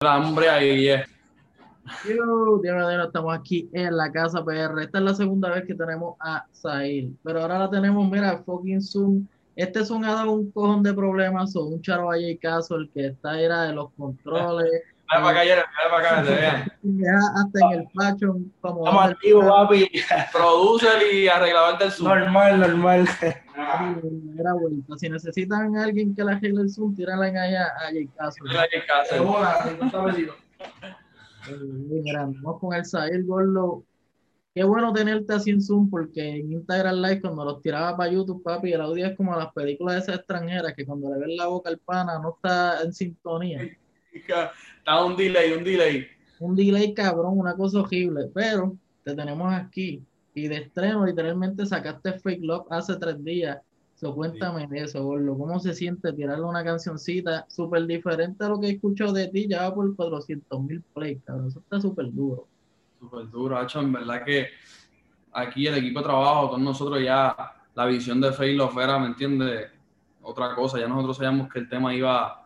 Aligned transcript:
La 0.00 0.16
hambre 0.16 0.50
ahí 0.50 0.88
es. 0.88 1.08
Yo, 2.06 2.60
estamos 3.02 3.34
aquí 3.34 3.66
en 3.72 3.96
la 3.96 4.12
casa 4.12 4.44
PR. 4.44 4.82
Esta 4.82 4.98
es 4.98 5.04
la 5.04 5.14
segunda 5.14 5.48
vez 5.48 5.64
que 5.64 5.74
tenemos 5.74 6.16
a 6.20 6.44
Sahil, 6.52 7.16
pero 7.24 7.40
ahora 7.40 7.60
la 7.60 7.70
tenemos, 7.70 8.06
mira, 8.10 8.42
fucking 8.44 8.82
Zoom. 8.82 9.26
Este 9.54 9.86
Zoom 9.86 10.04
ha 10.04 10.12
dado 10.12 10.32
un 10.32 10.50
cojón 10.50 10.82
de 10.82 10.92
problemas, 10.92 11.56
o 11.56 11.64
un 11.64 11.80
charo 11.80 12.14
y 12.14 12.36
caso, 12.36 12.76
el 12.76 12.90
que 12.90 13.06
está 13.06 13.40
era 13.40 13.62
de 13.62 13.72
los 13.72 13.90
controles. 13.92 14.82
Dale 15.10 15.24
para 15.24 15.40
acá, 15.40 15.48
dale 15.48 15.90
para 15.90 16.16
acá, 16.16 16.22
te 16.24 16.34
vean. 16.34 16.72
Hasta 17.36 17.60
en 17.60 17.80
el 17.80 17.88
fashion. 17.94 18.52
Como 18.60 18.86
Estamos 18.86 19.04
activos, 19.04 19.46
papi. 19.46 19.90
Producer 20.32 21.14
y 21.14 21.28
arreglador 21.28 21.78
del 21.78 21.90
Zoom. 21.90 22.08
Normal, 22.08 22.60
normal. 22.60 23.08
Era 24.38 24.52
vuelta. 24.54 24.98
Si 24.98 25.08
necesitan 25.08 25.76
a 25.76 25.84
alguien 25.84 26.14
que 26.14 26.24
le 26.24 26.32
arregle 26.32 26.62
el 26.62 26.70
Zoom, 26.70 26.94
tírenla 26.94 27.26
allá 27.26 27.66
a 27.66 27.84
Jay 27.92 28.08
Caso. 28.08 28.44
Mira, 31.88 32.28
vamos 32.42 32.60
con 32.60 32.74
el 32.74 32.84
Sahil 32.84 33.24
Gordo. 33.24 33.84
Qué 34.54 34.64
bueno 34.64 34.92
tenerte 34.92 35.34
así 35.34 35.50
en 35.50 35.60
Zoom, 35.60 35.90
porque 35.90 36.26
en 36.26 36.50
Instagram 36.50 36.96
Live, 36.96 37.20
cuando 37.20 37.44
los 37.44 37.60
tiraba 37.60 37.94
para 37.96 38.10
YouTube, 38.10 38.42
papi, 38.42 38.72
el 38.72 38.80
audio 38.80 39.06
es 39.06 39.16
como 39.16 39.36
las 39.36 39.52
películas 39.52 39.96
de 39.96 40.00
esas 40.00 40.16
extranjeras, 40.16 40.72
que 40.74 40.86
cuando 40.86 41.10
le 41.12 41.20
ven 41.20 41.36
la 41.36 41.46
boca 41.46 41.68
al 41.68 41.78
pana 41.78 42.18
no 42.18 42.30
está 42.30 42.80
en 42.82 42.92
sintonía. 42.92 43.60
Está 44.18 45.04
un 45.04 45.16
delay, 45.16 45.52
un 45.52 45.64
delay. 45.64 46.06
Un 46.38 46.54
delay 46.54 46.94
cabrón, 46.94 47.38
una 47.38 47.54
cosa 47.54 47.80
horrible, 47.80 48.30
pero 48.34 48.76
te 49.04 49.14
tenemos 49.14 49.52
aquí. 49.54 50.02
Y 50.34 50.48
de 50.48 50.56
estreno, 50.56 51.06
literalmente 51.06 51.64
sacaste 51.64 52.18
Fake 52.18 52.42
Love 52.42 52.66
hace 52.70 52.96
tres 52.96 53.22
días. 53.24 53.58
So, 53.94 54.14
cuéntame 54.14 54.68
eso, 54.72 55.02
Gordo. 55.02 55.38
¿Cómo 55.38 55.58
se 55.58 55.72
siente 55.72 56.12
tirarle 56.12 56.44
una 56.44 56.62
cancioncita 56.62 57.46
súper 57.48 57.86
diferente 57.86 58.44
a 58.44 58.48
lo 58.50 58.60
que 58.60 58.66
he 58.66 58.70
escuchado 58.72 59.14
de 59.14 59.28
ti? 59.28 59.48
Ya 59.48 59.62
va 59.62 59.74
por 59.74 59.96
400 59.96 60.62
mil 60.62 60.82
plays, 60.92 61.18
cabrón. 61.24 61.48
Eso 61.48 61.60
está 61.60 61.80
súper 61.80 62.12
duro. 62.12 62.46
Súper 63.00 63.30
duro, 63.30 63.62
hecho, 63.62 63.80
en 63.80 63.92
verdad 63.92 64.22
que 64.22 64.48
aquí 65.32 65.66
el 65.66 65.78
equipo 65.78 66.00
de 66.00 66.04
trabajo 66.04 66.50
con 66.50 66.62
nosotros 66.62 67.02
ya 67.02 67.34
la 67.74 67.86
visión 67.86 68.20
de 68.20 68.32
Fake 68.32 68.56
Love 68.56 68.76
era, 68.76 68.98
¿me 68.98 69.06
entiendes? 69.06 69.70
Otra 70.20 70.54
cosa, 70.54 70.78
ya 70.78 70.88
nosotros 70.88 71.16
sabíamos 71.16 71.50
que 71.50 71.60
el 71.60 71.68
tema 71.68 71.94
iba 71.94 72.45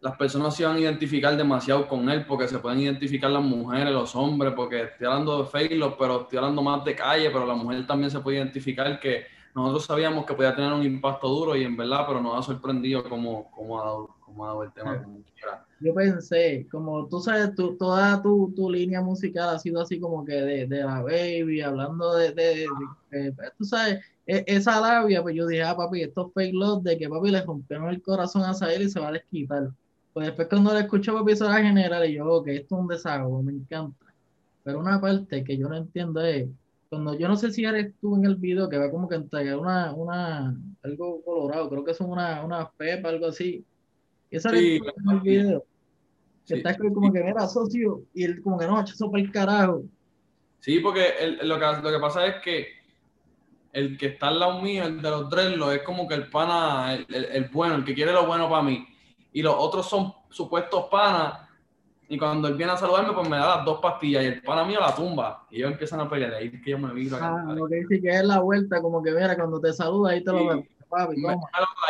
las 0.00 0.16
personas 0.16 0.54
se 0.54 0.64
van 0.64 0.76
a 0.76 0.80
identificar 0.80 1.36
demasiado 1.36 1.88
con 1.88 2.08
él 2.08 2.24
porque 2.26 2.48
se 2.48 2.58
pueden 2.58 2.80
identificar 2.80 3.30
las 3.30 3.42
mujeres, 3.42 3.92
los 3.92 4.14
hombres, 4.14 4.52
porque 4.54 4.82
estoy 4.82 5.06
hablando 5.06 5.42
de 5.42 5.48
Facebook, 5.48 5.96
pero 5.98 6.22
estoy 6.22 6.38
hablando 6.38 6.62
más 6.62 6.84
de 6.84 6.94
calle, 6.94 7.30
pero 7.30 7.46
la 7.46 7.54
mujer 7.54 7.86
también 7.86 8.10
se 8.10 8.20
puede 8.20 8.38
identificar 8.38 9.00
que 9.00 9.24
nosotros 9.54 9.86
sabíamos 9.86 10.26
que 10.26 10.34
podía 10.34 10.54
tener 10.54 10.72
un 10.72 10.84
impacto 10.84 11.28
duro 11.28 11.56
y 11.56 11.64
en 11.64 11.76
verdad, 11.76 12.04
pero 12.06 12.20
nos 12.20 12.38
ha 12.38 12.42
sorprendido 12.42 13.08
cómo, 13.08 13.50
cómo, 13.50 13.80
ha, 13.80 13.84
dado, 13.86 14.14
cómo 14.20 14.44
ha 14.44 14.48
dado 14.48 14.62
el 14.64 14.72
tema. 14.72 15.06
Yo 15.80 15.94
pensé, 15.94 16.66
como 16.70 17.06
tú 17.08 17.20
sabes, 17.20 17.54
toda 17.54 18.22
tu, 18.22 18.52
tu, 18.54 18.70
línea 18.70 19.00
musical 19.00 19.48
ha 19.48 19.58
sido 19.58 19.80
así 19.80 19.98
como 19.98 20.24
que 20.26 20.34
de, 20.34 20.66
de 20.66 20.84
la 20.84 21.00
baby, 21.00 21.62
hablando 21.62 22.14
de, 22.14 22.32
de, 22.32 22.66
tú 23.56 23.64
sabes, 23.64 24.00
e, 24.26 24.44
esa 24.46 24.78
labia, 24.78 25.22
pues 25.22 25.34
yo 25.34 25.46
dije, 25.46 25.62
ah, 25.62 25.76
papi, 25.76 26.02
estos 26.02 26.32
fake 26.34 26.54
love 26.54 26.82
de 26.82 26.98
que 26.98 27.08
papi 27.08 27.30
le 27.30 27.42
rompieron 27.42 27.88
el 27.88 28.02
corazón 28.02 28.42
a 28.42 28.52
Sael 28.52 28.82
y 28.82 28.90
se 28.90 29.00
va 29.00 29.08
a 29.08 29.12
desquitar. 29.12 29.70
Pues 30.16 30.28
después 30.28 30.48
cuando 30.48 30.72
le 30.72 30.80
escucho 30.80 31.12
papi 31.12 31.32
eso 31.32 31.52
general, 31.52 32.08
y 32.08 32.14
yo, 32.14 32.26
ok, 32.26 32.48
esto 32.48 32.74
es 32.74 32.80
un 32.80 32.88
desahogo, 32.88 33.42
me 33.42 33.52
encanta. 33.52 34.06
Pero 34.64 34.78
una 34.78 34.98
parte 34.98 35.44
que 35.44 35.58
yo 35.58 35.68
no 35.68 35.76
entiendo 35.76 36.24
es, 36.24 36.48
cuando 36.88 37.18
yo 37.18 37.28
no 37.28 37.36
sé 37.36 37.52
si 37.52 37.66
eres 37.66 37.92
tú 38.00 38.16
en 38.16 38.24
el 38.24 38.36
video, 38.36 38.66
que 38.66 38.78
va 38.78 38.90
como 38.90 39.10
que 39.10 39.16
entregar 39.16 39.58
una, 39.58 39.92
una, 39.92 40.56
algo 40.82 41.22
colorado, 41.22 41.68
creo 41.68 41.84
que 41.84 41.92
son 41.92 42.12
una, 42.12 42.42
una 42.42 42.66
pepa, 42.66 43.10
algo 43.10 43.26
así. 43.26 43.62
Y 44.30 44.36
eso 44.38 44.48
sí, 44.48 44.76
en 44.76 45.10
el 45.10 45.20
video. 45.20 45.64
Que 46.46 46.54
está 46.54 46.74
como 46.78 47.12
que, 47.12 47.18
era 47.18 47.46
socio, 47.46 48.04
y 48.14 48.24
él 48.24 48.40
como 48.40 48.58
que 48.58 48.66
no, 48.66 48.80
eso 48.80 49.10
para 49.10 49.22
el 49.22 49.30
carajo. 49.30 49.84
Sí, 50.60 50.80
porque 50.80 51.12
lo, 51.42 51.58
que, 51.58 51.66
lo 51.82 51.90
que 51.90 52.00
pasa 52.00 52.26
es 52.26 52.36
que 52.42 52.68
el 53.74 53.98
que 53.98 54.06
está 54.06 54.28
al 54.28 54.40
lado 54.40 54.62
mío, 54.62 54.84
el 54.84 55.02
de 55.02 55.10
los 55.10 55.28
dreadlocks, 55.28 55.74
es 55.74 55.82
como 55.82 56.08
que 56.08 56.14
el 56.14 56.30
pana, 56.30 56.94
el, 56.94 57.06
el 57.12 57.50
bueno, 57.50 57.74
el 57.74 57.84
que 57.84 57.92
quiere 57.92 58.12
lo 58.12 58.26
bueno 58.26 58.48
para 58.48 58.62
mí 58.62 58.95
y 59.36 59.42
los 59.42 59.54
otros 59.54 59.86
son 59.86 60.14
supuestos 60.30 60.86
panas. 60.90 61.46
Y 62.08 62.16
cuando 62.16 62.48
él 62.48 62.54
viene 62.54 62.72
a 62.72 62.76
saludarme, 62.78 63.12
pues 63.12 63.28
me 63.28 63.36
da 63.36 63.56
las 63.56 63.66
dos 63.66 63.80
pastillas 63.80 64.22
y 64.22 64.28
el 64.28 64.40
pana 64.40 64.64
mío 64.64 64.80
la 64.80 64.94
tumba. 64.94 65.44
Y 65.50 65.56
ellos 65.56 65.72
empiezan 65.72 66.00
a 66.00 66.08
pelear. 66.08 66.32
Ahí 66.32 66.50
que 66.50 66.70
yo 66.70 66.78
me 66.78 66.90
viro 66.94 67.18
Ah, 67.20 67.44
lo 67.54 67.66
que 67.68 67.76
dice 67.76 68.00
que 68.00 68.08
es 68.08 68.24
la 68.24 68.40
vuelta, 68.40 68.80
como 68.80 69.02
que 69.02 69.10
mira, 69.10 69.36
cuando 69.36 69.60
te 69.60 69.74
saluda, 69.74 70.12
ahí 70.12 70.24
te 70.24 70.32
lo 70.32 70.46
veo. 70.46 70.64
Papi, 70.88 71.16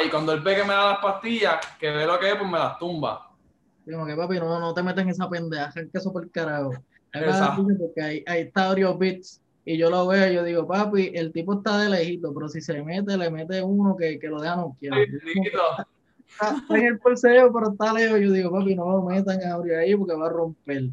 y 0.04 0.10
cuando 0.10 0.32
él 0.32 0.40
ve 0.40 0.56
que 0.56 0.62
me 0.64 0.74
da 0.74 0.90
las 0.90 0.98
pastillas, 0.98 1.64
que 1.78 1.88
ve 1.88 2.04
lo 2.04 2.18
que 2.18 2.30
es, 2.30 2.34
pues 2.34 2.50
me 2.50 2.58
las 2.58 2.80
tumba. 2.80 3.30
Como 3.88 4.06
que 4.06 4.16
papi, 4.16 4.40
no, 4.40 4.58
no 4.58 4.74
te 4.74 4.82
metas 4.82 5.04
en 5.04 5.10
esa 5.10 5.30
pendeja, 5.30 5.72
que 5.72 5.88
eso 5.92 6.12
por 6.12 6.24
el 6.24 6.32
carajo. 6.32 6.72
Porque 7.78 8.02
ahí, 8.02 8.24
ahí 8.26 8.40
está 8.40 8.70
Oreo 8.70 8.98
Bits 8.98 9.40
y 9.64 9.78
yo 9.78 9.88
lo 9.88 10.08
veo 10.08 10.32
y 10.32 10.34
yo 10.34 10.42
digo, 10.42 10.66
papi, 10.66 11.12
el 11.14 11.30
tipo 11.30 11.54
está 11.54 11.78
de 11.78 11.90
lejito, 11.90 12.34
pero 12.34 12.48
si 12.48 12.60
se 12.60 12.82
mete, 12.82 13.16
le 13.16 13.30
mete 13.30 13.62
uno 13.62 13.96
que, 13.96 14.18
que 14.18 14.26
lo 14.26 14.40
deja 14.40 14.56
no 14.56 14.76
quiere 14.80 15.04
está 15.04 15.86
en 16.70 16.87
el 16.87 16.98
porceo, 16.98 17.53
pero 17.53 17.70
está 17.70 17.92
lejos. 17.92 18.20
Yo 18.20 18.32
digo, 18.32 18.50
papi, 18.50 18.75
no 18.75 18.91
lo 18.91 19.03
metan 19.03 19.42
a 19.42 19.54
abrir 19.54 19.75
ahí 19.75 19.94
porque 19.94 20.14
va 20.14 20.26
a 20.26 20.31
romper. 20.31 20.84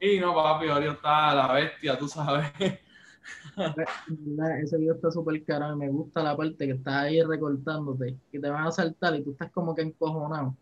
Sí, 0.00 0.20
no, 0.20 0.34
papi, 0.34 0.68
Ario 0.68 0.92
está 0.92 1.34
la 1.34 1.52
bestia, 1.52 1.98
tú 1.98 2.08
sabes. 2.08 2.50
Ese 4.62 4.78
video 4.78 4.94
está 4.94 5.10
súper 5.10 5.44
caro. 5.44 5.76
Me 5.76 5.88
gusta 5.88 6.22
la 6.22 6.36
parte 6.36 6.66
que 6.66 6.72
está 6.72 7.02
ahí 7.02 7.22
recortándote, 7.22 8.16
que 8.30 8.38
te 8.38 8.48
van 8.48 8.66
a 8.66 8.72
saltar 8.72 9.14
y 9.14 9.22
tú 9.22 9.32
estás 9.32 9.50
como 9.52 9.74
que 9.74 9.82
encojonado. 9.82 10.56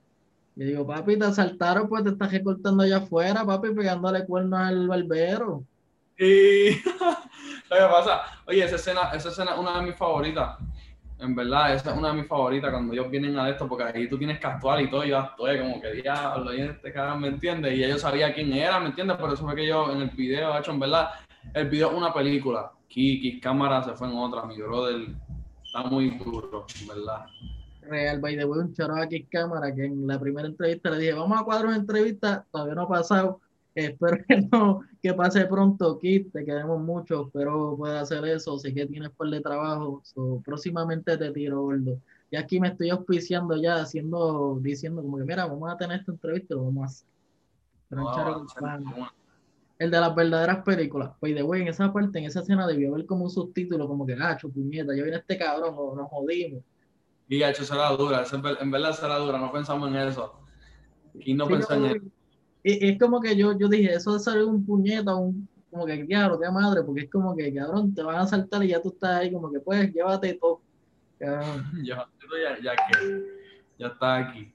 Yo 0.56 0.66
digo, 0.66 0.86
papi, 0.86 1.18
te 1.18 1.24
asaltaron, 1.24 1.88
pues 1.88 2.04
te 2.04 2.10
estás 2.10 2.30
recortando 2.30 2.82
allá 2.82 2.98
afuera, 2.98 3.44
papi, 3.44 3.72
pegándole 3.72 4.26
cuernos 4.26 4.60
al 4.60 4.88
barbero. 4.88 5.64
Sí, 6.18 6.78
lo 7.70 7.76
que 7.76 7.82
pasa, 7.82 8.20
oye, 8.46 8.62
esa 8.62 8.76
escena, 8.76 9.10
esa 9.14 9.30
escena 9.30 9.52
es 9.52 9.58
una 9.58 9.80
de 9.80 9.86
mis 9.86 9.96
favoritas 9.96 10.58
en 11.20 11.34
verdad, 11.34 11.74
esa 11.74 11.92
es 11.92 11.98
una 11.98 12.08
de 12.08 12.14
mis 12.14 12.26
favoritas 12.26 12.70
cuando 12.70 12.92
ellos 12.92 13.10
vienen 13.10 13.38
a 13.38 13.48
esto, 13.48 13.68
porque 13.68 13.84
ahí 13.84 14.08
tú 14.08 14.18
tienes 14.18 14.38
que 14.38 14.46
actuar 14.46 14.80
y 14.80 14.90
todo, 14.90 15.04
yo 15.04 15.18
estoy 15.18 15.58
como 15.58 15.80
que 15.80 15.92
diablo, 15.92 16.54
y 16.54 16.60
este 16.62 16.92
cara, 16.92 17.14
¿me 17.14 17.28
entiendes? 17.28 17.74
Y 17.76 17.84
ellos 17.84 18.00
sabían 18.00 18.32
quién 18.32 18.52
era, 18.52 18.80
¿me 18.80 18.86
entiendes? 18.86 19.16
Por 19.16 19.32
eso 19.32 19.44
fue 19.44 19.54
que 19.54 19.66
yo 19.66 19.92
en 19.92 20.02
el 20.02 20.10
video, 20.10 20.58
hecho, 20.58 20.72
en 20.72 20.80
verdad, 20.80 21.10
el 21.54 21.68
video 21.68 21.90
es 21.90 21.96
una 21.96 22.12
película. 22.12 22.72
Kiki, 22.88 23.40
cámara 23.40 23.82
se 23.82 23.92
fue 23.92 24.08
en 24.08 24.16
otra, 24.16 24.44
mi 24.44 24.56
brother 24.56 25.08
está 25.64 25.82
muy 25.84 26.10
duro, 26.10 26.66
en 26.80 26.88
verdad. 26.88 27.26
Real, 27.82 28.20
by 28.20 28.36
the 28.36 28.44
way, 28.44 28.60
un 28.60 28.72
charo 28.72 28.96
aquí 28.96 29.24
cámara 29.24 29.74
que 29.74 29.84
en 29.84 30.06
la 30.06 30.18
primera 30.18 30.48
entrevista 30.48 30.90
le 30.90 30.98
dije, 30.98 31.12
vamos 31.12 31.40
a 31.40 31.44
cuadrar 31.44 31.66
una 31.66 31.76
entrevista, 31.76 32.44
todavía 32.50 32.74
no 32.74 32.82
ha 32.82 32.88
pasado, 32.88 33.40
espero 33.74 34.18
que 34.26 34.36
no, 34.52 34.80
que 35.02 35.14
pase 35.14 35.46
pronto, 35.46 35.98
Kit, 35.98 36.32
te 36.32 36.44
queremos 36.44 36.80
mucho, 36.80 37.30
pero 37.32 37.76
puede 37.76 37.98
hacer 37.98 38.24
eso, 38.26 38.58
sé 38.58 38.74
que 38.74 38.86
tienes 38.86 39.10
por 39.10 39.30
de 39.30 39.40
trabajo, 39.40 40.02
próximamente 40.44 41.16
te 41.16 41.30
tiro, 41.30 41.62
gordo. 41.62 41.98
Y 42.30 42.36
aquí 42.36 42.60
me 42.60 42.68
estoy 42.68 42.90
auspiciando 42.90 43.56
ya, 43.56 43.76
haciendo, 43.76 44.58
diciendo 44.60 45.02
como 45.02 45.18
que, 45.18 45.24
mira, 45.24 45.46
vamos 45.46 45.72
a 45.72 45.76
tener 45.76 46.00
esta 46.00 46.12
entrevista 46.12 46.54
y 46.54 46.56
lo 46.56 46.64
vamos 46.64 46.82
a 46.82 46.86
hacer. 46.86 48.82
el 49.78 49.90
de 49.90 50.00
las 50.00 50.14
verdaderas 50.14 50.62
películas. 50.62 51.10
Pues 51.18 51.34
de 51.34 51.42
güey, 51.42 51.62
en 51.62 51.68
esa 51.68 51.92
parte, 51.92 52.20
en 52.20 52.26
esa 52.26 52.40
escena 52.40 52.68
debió 52.68 52.94
haber 52.94 53.06
como 53.06 53.24
un 53.24 53.30
subtítulo, 53.30 53.88
como 53.88 54.06
que, 54.06 54.16
ah, 54.20 54.38
puñeta, 54.40 54.94
yo 54.94 55.04
vine 55.04 55.16
este 55.16 55.38
cabrón, 55.38 55.74
o 55.76 55.96
nos 55.96 56.08
jodimos. 56.08 56.62
Y 57.28 57.42
hecho 57.42 57.64
será 57.64 57.90
dura, 57.90 58.24
en 58.60 58.70
verdad 58.70 58.92
será 58.92 59.16
dura, 59.18 59.38
no 59.38 59.52
pensamos 59.52 59.88
en 59.88 59.96
eso. 59.96 60.34
Y 61.14 61.34
no 61.34 61.46
pensó 61.46 61.74
en 61.74 61.84
eso 61.86 62.19
es 62.62 62.98
como 62.98 63.20
que 63.20 63.36
yo, 63.36 63.56
yo 63.58 63.68
dije, 63.68 63.94
eso 63.94 64.14
de 64.14 64.20
salir 64.20 64.44
un 64.44 64.64
puñeta, 64.64 65.14
un, 65.14 65.48
como 65.70 65.86
que, 65.86 66.04
diablo, 66.04 66.38
qué 66.38 66.50
madre, 66.50 66.82
porque 66.82 67.02
es 67.02 67.10
como 67.10 67.34
que, 67.36 67.54
cabrón, 67.54 67.94
te 67.94 68.02
van 68.02 68.16
a 68.16 68.26
saltar 68.26 68.64
y 68.64 68.68
ya 68.68 68.82
tú 68.82 68.90
estás 68.90 69.20
ahí, 69.20 69.32
como 69.32 69.50
que, 69.50 69.60
pues, 69.60 69.92
llévate 69.92 70.34
todo. 70.34 70.60
ya, 71.20 72.08
ya 72.62 72.76
que, 72.76 73.24
ya 73.78 73.86
está 73.88 74.16
aquí. 74.16 74.52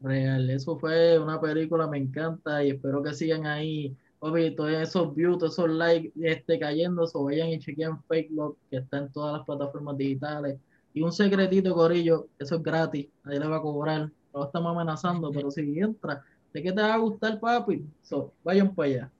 Real, 0.00 0.48
eso 0.48 0.78
fue 0.78 1.18
una 1.18 1.38
película, 1.38 1.86
me 1.86 1.98
encanta 1.98 2.64
y 2.64 2.70
espero 2.70 3.02
que 3.02 3.12
sigan 3.12 3.46
ahí. 3.46 3.94
Obvio, 4.18 4.54
todos 4.54 4.72
esos 4.72 5.14
views, 5.14 5.38
todos 5.38 5.52
esos 5.52 5.70
likes 5.70 6.12
este, 6.22 6.58
cayendo, 6.58 7.04
o 7.12 7.24
vayan 7.24 7.48
y 7.48 7.58
chequen 7.58 8.02
Fake 8.04 8.30
Love, 8.30 8.56
que 8.70 8.78
está 8.78 8.98
en 8.98 9.12
todas 9.12 9.34
las 9.38 9.46
plataformas 9.46 9.96
digitales. 9.96 10.58
Y 10.94 11.02
un 11.02 11.12
secretito, 11.12 11.74
Corillo, 11.74 12.28
eso 12.38 12.56
es 12.56 12.62
gratis, 12.62 13.08
ahí 13.24 13.38
le 13.38 13.46
va 13.46 13.56
a 13.56 13.62
cobrar. 13.62 14.10
No 14.34 14.44
estamos 14.44 14.74
amenazando, 14.74 15.30
pero 15.34 15.50
si 15.50 15.78
entra, 15.78 16.24
¿De 16.52 16.62
qué 16.62 16.72
te 16.72 16.82
va 16.82 16.94
a 16.94 16.98
gustar, 16.98 17.38
papi? 17.38 17.84
So, 18.02 18.32
vayan 18.42 18.74
para 18.74 18.88
allá. 18.88 19.10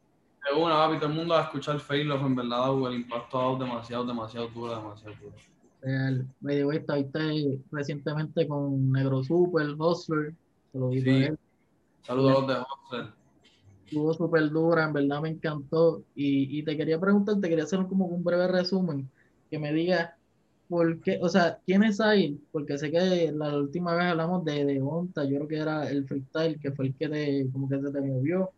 De 0.51 0.61
una, 0.61 0.75
papi, 0.75 0.97
todo 0.97 1.11
el 1.11 1.17
mundo 1.17 1.35
va 1.35 1.41
a 1.41 1.45
escuchar 1.45 1.79
Failove, 1.79 2.27
en 2.27 2.35
verdad, 2.35 2.89
el 2.89 2.95
impacto 2.95 3.39
ha 3.39 3.43
dado 3.43 3.59
demasiado, 3.59 4.05
demasiado 4.05 4.49
duro, 4.49 4.75
demasiado 4.75 5.15
duro. 5.23 5.37
Real. 5.83 6.27
Me 6.41 6.65
voy 6.65 6.85
ahí 6.89 7.63
recientemente 7.71 8.47
con 8.47 8.93
Negro 8.93 9.23
Super, 9.23 9.75
Hustler, 9.79 10.35
se 10.73 10.79
lo 10.79 10.89
digo 10.91 11.05
sí. 11.05 11.35
Saludos 12.03 12.31
a 12.31 12.41
los 12.41 12.49
de 12.49 12.55
Hustler. 12.55 13.13
Estuvo 13.87 14.15
súper 14.15 14.51
dura, 14.51 14.85
en 14.85 14.93
verdad 14.93 15.21
me 15.21 15.31
encantó. 15.31 16.03
Y, 16.15 16.59
y, 16.59 16.63
te 16.63 16.77
quería 16.77 17.01
preguntar, 17.01 17.41
te 17.41 17.49
quería 17.49 17.65
hacer 17.65 17.87
como 17.87 18.07
un 18.07 18.23
breve 18.23 18.47
resumen, 18.47 19.11
que 19.51 19.59
me 19.59 19.73
digas 19.73 20.11
¿por 20.71 21.01
qué? 21.03 21.19
O 21.21 21.29
sea, 21.29 21.61
¿quién 21.67 21.83
es 21.83 22.01
ahí? 22.01 22.41
Porque 22.53 22.79
sé 22.79 22.91
que 22.93 23.33
la 23.33 23.59
última 23.59 23.95
vez 23.95 24.05
hablamos 24.07 24.45
de, 24.45 24.65
de 24.65 24.81
Onta, 24.81 25.25
yo 25.25 25.37
creo 25.37 25.49
que 25.49 25.57
era 25.59 25.91
el 25.91 26.07
freestyle, 26.07 26.61
que 26.61 26.73
fue 26.73 26.87
el 26.87 26.97
que 26.97 27.09
te, 27.09 27.51
como 27.53 27.69
que 27.69 27.79
te, 27.79 27.91
te 27.91 28.01
movió. 28.01 28.51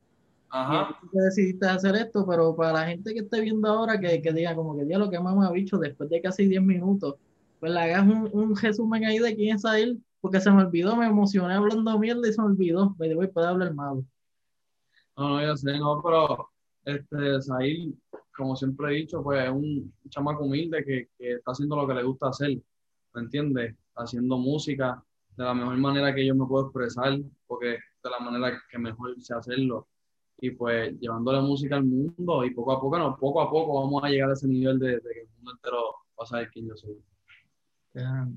Ajá. 0.51 0.99
Y 1.13 1.19
decidiste 1.19 1.67
hacer 1.67 1.97
esto, 1.97 2.27
pero 2.27 2.55
para 2.55 2.75
la 2.75 2.87
gente 2.89 3.15
que 3.15 3.21
esté 3.21 3.41
viendo 3.41 3.67
ahora, 3.69 3.99
que, 3.99 4.21
que 4.21 4.33
diga 4.33 4.55
como 4.55 4.77
que 4.77 4.87
ya 4.87 4.99
lo 4.99 5.11
que 5.11 5.19
más 5.19 5.35
ha 5.49 5.53
dicho 5.53 5.79
después 5.79 6.11
de 6.11 6.21
casi 6.21 6.47
10 6.47 6.63
minutos, 6.63 7.17
pues 7.59 7.73
le 7.73 7.81
hagas 7.81 8.03
un, 8.03 8.29
un 8.33 8.55
resumen 8.57 9.05
ahí 9.07 9.19
de 9.19 9.35
quién 9.35 9.57
es 9.57 9.65
ahí, 9.65 9.99
porque 10.21 10.41
se 10.41 10.51
me 10.51 10.63
olvidó, 10.65 10.97
me 10.97 11.07
emocioné 11.07 11.55
hablando 11.55 11.99
mierda 11.99 12.29
y 12.29 12.33
se 12.35 12.43
me 12.43 12.49
olvidó. 12.49 12.95
Me 12.99 13.15
voy 13.15 13.29
puede 13.29 13.47
hablar 13.47 13.75
malo. 13.75 14.05
No, 15.17 15.29
no, 15.31 15.43
yo 15.43 15.57
sé, 15.57 15.79
no, 15.79 16.01
pero 16.03 16.51
este, 16.85 17.43
Zahir, 17.43 17.95
como 18.37 18.57
siempre 18.57 18.93
he 18.93 18.97
dicho, 18.99 19.23
pues 19.23 19.45
es 19.45 19.51
un 19.51 19.93
chamaco 20.09 20.45
humilde 20.45 20.85
que, 20.85 21.09
que 21.19 21.35
está 21.35 21.53
haciendo 21.53 21.77
lo 21.77 21.87
que 21.87 21.95
le 21.95 22.03
gusta 22.03 22.29
hacer, 22.29 22.59
¿me 23.15 23.21
entiendes? 23.21 23.77
Haciendo 23.95 24.39
música 24.39 25.03
de 25.37 25.45
la 25.45 25.55
mejor 25.55 25.77
manera 25.79 26.15
que 26.15 26.27
yo 26.27 26.35
me 26.35 26.47
puedo 26.47 26.67
expresar, 26.67 27.19
porque 27.47 27.67
de 27.67 28.11
la 28.11 28.19
manera 28.19 28.61
que 28.71 28.79
mejor 28.79 29.21
sé 29.21 29.35
hacerlo. 29.35 29.89
Y 30.39 30.51
pues 30.51 30.99
llevando 30.99 31.33
la 31.33 31.41
música 31.41 31.77
al 31.77 31.85
mundo 31.85 32.45
y 32.45 32.51
poco 32.51 32.73
a 32.73 32.81
poco, 32.81 32.99
no, 32.99 33.17
poco 33.17 33.41
a 33.41 33.51
poco 33.51 33.81
vamos 33.81 34.03
a 34.03 34.09
llegar 34.09 34.31
a 34.31 34.33
ese 34.33 34.49
nivel 34.49 34.79
de, 34.79 34.97
de 34.97 35.01
que 35.01 35.21
el 35.21 35.29
mundo 35.37 35.53
entero 35.53 35.79
va 36.19 36.25
a 36.25 36.27
saber 36.27 36.51
quién 36.51 36.67
yo 36.67 36.77
soy. 36.77 36.99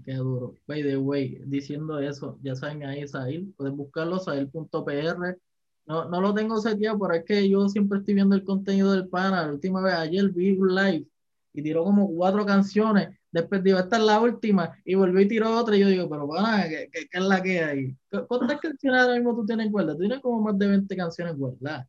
Qué 0.03 0.13
duro. 0.15 0.55
By 0.67 0.83
the 0.83 0.97
way, 0.97 1.41
diciendo 1.45 1.99
eso, 1.99 2.37
ya 2.41 2.55
saben 2.55 2.83
ahí, 2.83 3.07
Sahil, 3.07 3.53
pueden 3.55 3.77
buscarlo, 3.77 4.19
sahil.pr. 4.19 5.39
No, 5.87 6.09
no 6.09 6.19
lo 6.21 6.33
tengo 6.33 6.59
seteado, 6.59 6.97
pero 6.99 7.13
es 7.13 7.23
que 7.25 7.47
yo 7.47 7.67
siempre 7.69 7.99
estoy 7.99 8.15
viendo 8.15 8.35
el 8.35 8.43
contenido 8.43 8.91
del 8.91 9.07
pana. 9.07 9.45
La 9.45 9.53
última 9.53 9.81
vez, 9.81 9.93
ayer 9.93 10.29
vi 10.31 10.51
un 10.57 10.73
live 10.73 11.05
y 11.53 11.61
tiró 11.61 11.83
como 11.83 12.07
cuatro 12.13 12.45
canciones. 12.45 13.17
Después 13.31 13.61
digo, 13.63 13.77
esta 13.77 13.97
es 13.97 14.03
la 14.03 14.19
última. 14.19 14.75
Y 14.83 14.95
volví 14.95 15.23
y 15.23 15.27
tiró 15.27 15.55
otra. 15.55 15.75
Y 15.75 15.81
yo 15.81 15.87
digo, 15.87 16.09
pero 16.09 16.27
pana, 16.27 16.63
¿qué, 16.67 16.89
qué, 16.91 17.07
qué 17.07 17.17
es 17.19 17.23
la 17.23 17.41
que 17.43 17.63
hay? 17.63 17.93
¿Cu- 18.09 18.25
¿Cuántas 18.27 18.59
canciones 18.59 19.01
ahora 19.01 19.15
mismo 19.15 19.35
tú 19.35 19.45
tienes 19.45 19.71
guardadas? 19.71 19.97
Tú 19.97 20.01
tienes 20.01 20.19
como 20.21 20.41
más 20.41 20.57
de 20.57 20.67
20 20.67 20.95
canciones 20.95 21.37
guardadas. 21.37 21.87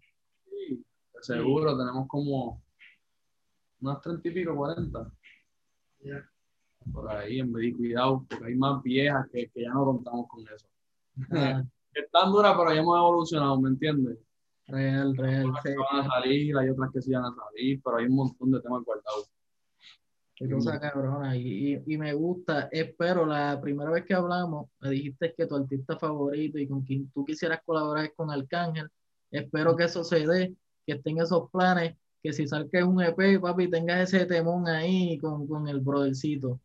Sí, 0.51 0.85
seguro, 1.23 1.77
tenemos 1.79 2.07
como 2.09 2.63
unas 3.81 4.01
30 4.01 4.29
y 4.29 4.31
pico, 4.33 4.55
40. 4.57 5.11
Por 6.93 7.11
ahí, 7.11 7.41
en 7.41 7.53
vez 7.53 7.73
de 7.73 7.77
cuidado, 7.77 8.25
porque 8.29 8.45
hay 8.47 8.55
más 8.55 8.83
viejas 8.83 9.27
que, 9.33 9.49
que 9.49 9.63
ya 9.63 9.71
no 9.71 9.85
contamos 9.87 10.27
con 10.29 10.43
eso. 10.43 10.67
Ah, 11.31 11.63
Que 11.97 12.03
están 12.03 12.31
duras, 12.31 12.55
pero 12.59 12.75
ya 12.75 12.81
hemos 12.81 12.99
evolucionado, 12.99 13.59
¿me 13.59 13.71
entiendes? 13.71 14.19
real, 14.67 15.17
real. 15.17 15.47
Unas 15.47 15.63
sí. 15.63 15.69
que 15.71 15.77
van 15.77 16.05
a 16.05 16.09
salir, 16.09 16.59
hay 16.59 16.69
otras 16.69 16.91
que 16.93 17.01
sí 17.01 17.13
van 17.13 17.25
a 17.25 17.35
salir, 17.35 17.81
pero 17.83 17.97
hay 17.97 18.05
un 18.05 18.17
montón 18.17 18.51
de 18.51 18.61
temas 18.61 18.85
guardados. 18.85 19.31
Qué 20.35 20.51
cosa 20.51 20.79
cabrona. 20.79 21.35
Y, 21.35 21.75
y, 21.75 21.95
y 21.95 21.97
me 21.97 22.13
gusta. 22.13 22.69
Espero, 22.71 23.25
la 23.25 23.59
primera 23.61 23.91
vez 23.91 24.05
que 24.05 24.13
hablamos, 24.13 24.69
me 24.81 24.91
dijiste 24.91 25.35
que 25.35 25.47
tu 25.47 25.57
artista 25.57 25.97
favorito 25.97 26.59
y 26.59 26.69
con 26.69 26.83
quien 26.83 27.11
tú 27.13 27.25
quisieras 27.25 27.63
colaborar 27.65 28.05
es 28.05 28.15
con 28.15 28.31
Arcángel. 28.31 28.91
Espero 29.31 29.75
que 29.75 29.85
eso 29.85 30.05
se 30.05 30.27
dé, 30.27 30.55
que 30.85 30.93
estén 30.93 31.19
esos 31.19 31.51
planes, 31.51 31.97
que 32.23 32.35
si 32.35 32.47
saques 32.47 32.85
un 32.85 33.01
EP, 33.03 33.41
papi, 33.41 33.71
tengas 33.71 34.13
ese 34.13 34.27
temón 34.27 34.69
ahí 34.69 35.19
con, 35.19 35.47
con 35.47 35.67
el 35.69 35.81
brothercito. 35.81 36.61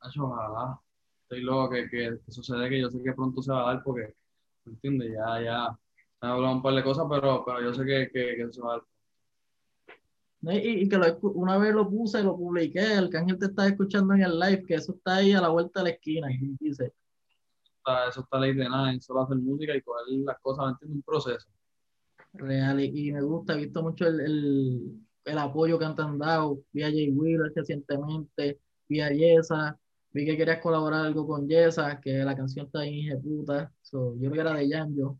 Ojalá. 0.00 0.80
Estoy 1.22 1.42
loco 1.42 1.70
que, 1.70 1.88
que, 1.90 2.18
que 2.24 2.32
sucede 2.32 2.70
que 2.70 2.80
yo 2.80 2.90
sé 2.90 3.02
que 3.02 3.12
pronto 3.12 3.42
se 3.42 3.52
va 3.52 3.62
a 3.62 3.74
dar 3.74 3.82
porque, 3.84 4.14
¿me 4.68 4.74
entiendes? 4.74 5.12
Ya, 5.12 5.42
ya, 5.42 5.78
se 6.20 6.26
han 6.26 6.32
hablado 6.32 6.54
un 6.56 6.62
par 6.62 6.74
de 6.74 6.84
cosas, 6.84 7.06
pero, 7.10 7.44
pero 7.44 7.62
yo 7.62 7.74
sé 7.74 7.84
que, 7.84 8.10
que, 8.12 8.36
que 8.36 8.52
se 8.52 8.60
va 8.62 8.76
a. 8.76 8.84
Y, 10.42 10.84
y 10.84 10.88
que 10.88 10.96
lo 10.98 11.18
una 11.34 11.58
vez 11.58 11.74
lo 11.74 11.88
puse, 11.90 12.22
lo 12.22 12.36
publiqué, 12.36 12.80
Arcángel 12.80 13.38
te 13.38 13.46
está 13.46 13.66
escuchando 13.66 14.14
en 14.14 14.22
el 14.22 14.38
live, 14.38 14.64
que 14.66 14.74
eso 14.74 14.92
está 14.92 15.16
ahí 15.16 15.32
a 15.32 15.40
la 15.40 15.48
vuelta 15.48 15.80
de 15.80 15.84
la 15.84 15.90
esquina. 15.96 16.30
Y 16.32 16.56
dice, 16.60 16.94
eso 18.08 18.20
está 18.20 18.38
ley 18.38 18.54
de 18.54 18.68
nada, 18.68 18.92
en 18.92 19.00
solo 19.00 19.22
hacer 19.22 19.36
música 19.38 19.74
y 19.74 19.82
coger 19.82 20.04
las 20.24 20.38
cosas, 20.40 20.66
¿me 20.66 20.70
entiendes? 20.72 20.96
Un 20.96 21.02
proceso. 21.02 21.48
real, 22.32 22.80
y, 22.80 23.08
y 23.08 23.12
me 23.12 23.22
gusta, 23.22 23.54
he 23.54 23.58
visto 23.58 23.82
mucho 23.82 24.06
el, 24.06 24.20
el, 24.20 25.06
el 25.24 25.38
apoyo 25.38 25.78
que 25.78 25.84
han 25.86 26.18
dado, 26.18 26.60
vi 26.72 26.82
a 26.82 26.88
Jay 26.90 27.10
Wheeler 27.10 27.52
recientemente, 27.54 28.60
vi 28.88 29.00
a 29.00 29.10
Yesa, 29.10 29.78
vi 30.12 30.24
que 30.26 30.36
querías 30.36 30.60
colaborar 30.60 31.04
algo 31.06 31.26
con 31.26 31.46
Yesa, 31.48 32.00
que 32.00 32.12
la 32.24 32.36
canción 32.36 32.66
está 32.66 32.80
ahí, 32.80 33.08
puta, 33.22 33.72
so, 33.82 34.14
yo 34.14 34.30
creo 34.30 34.32
que 34.32 34.40
era 34.40 34.54
de 34.54 34.68
Yanjo, 34.68 35.18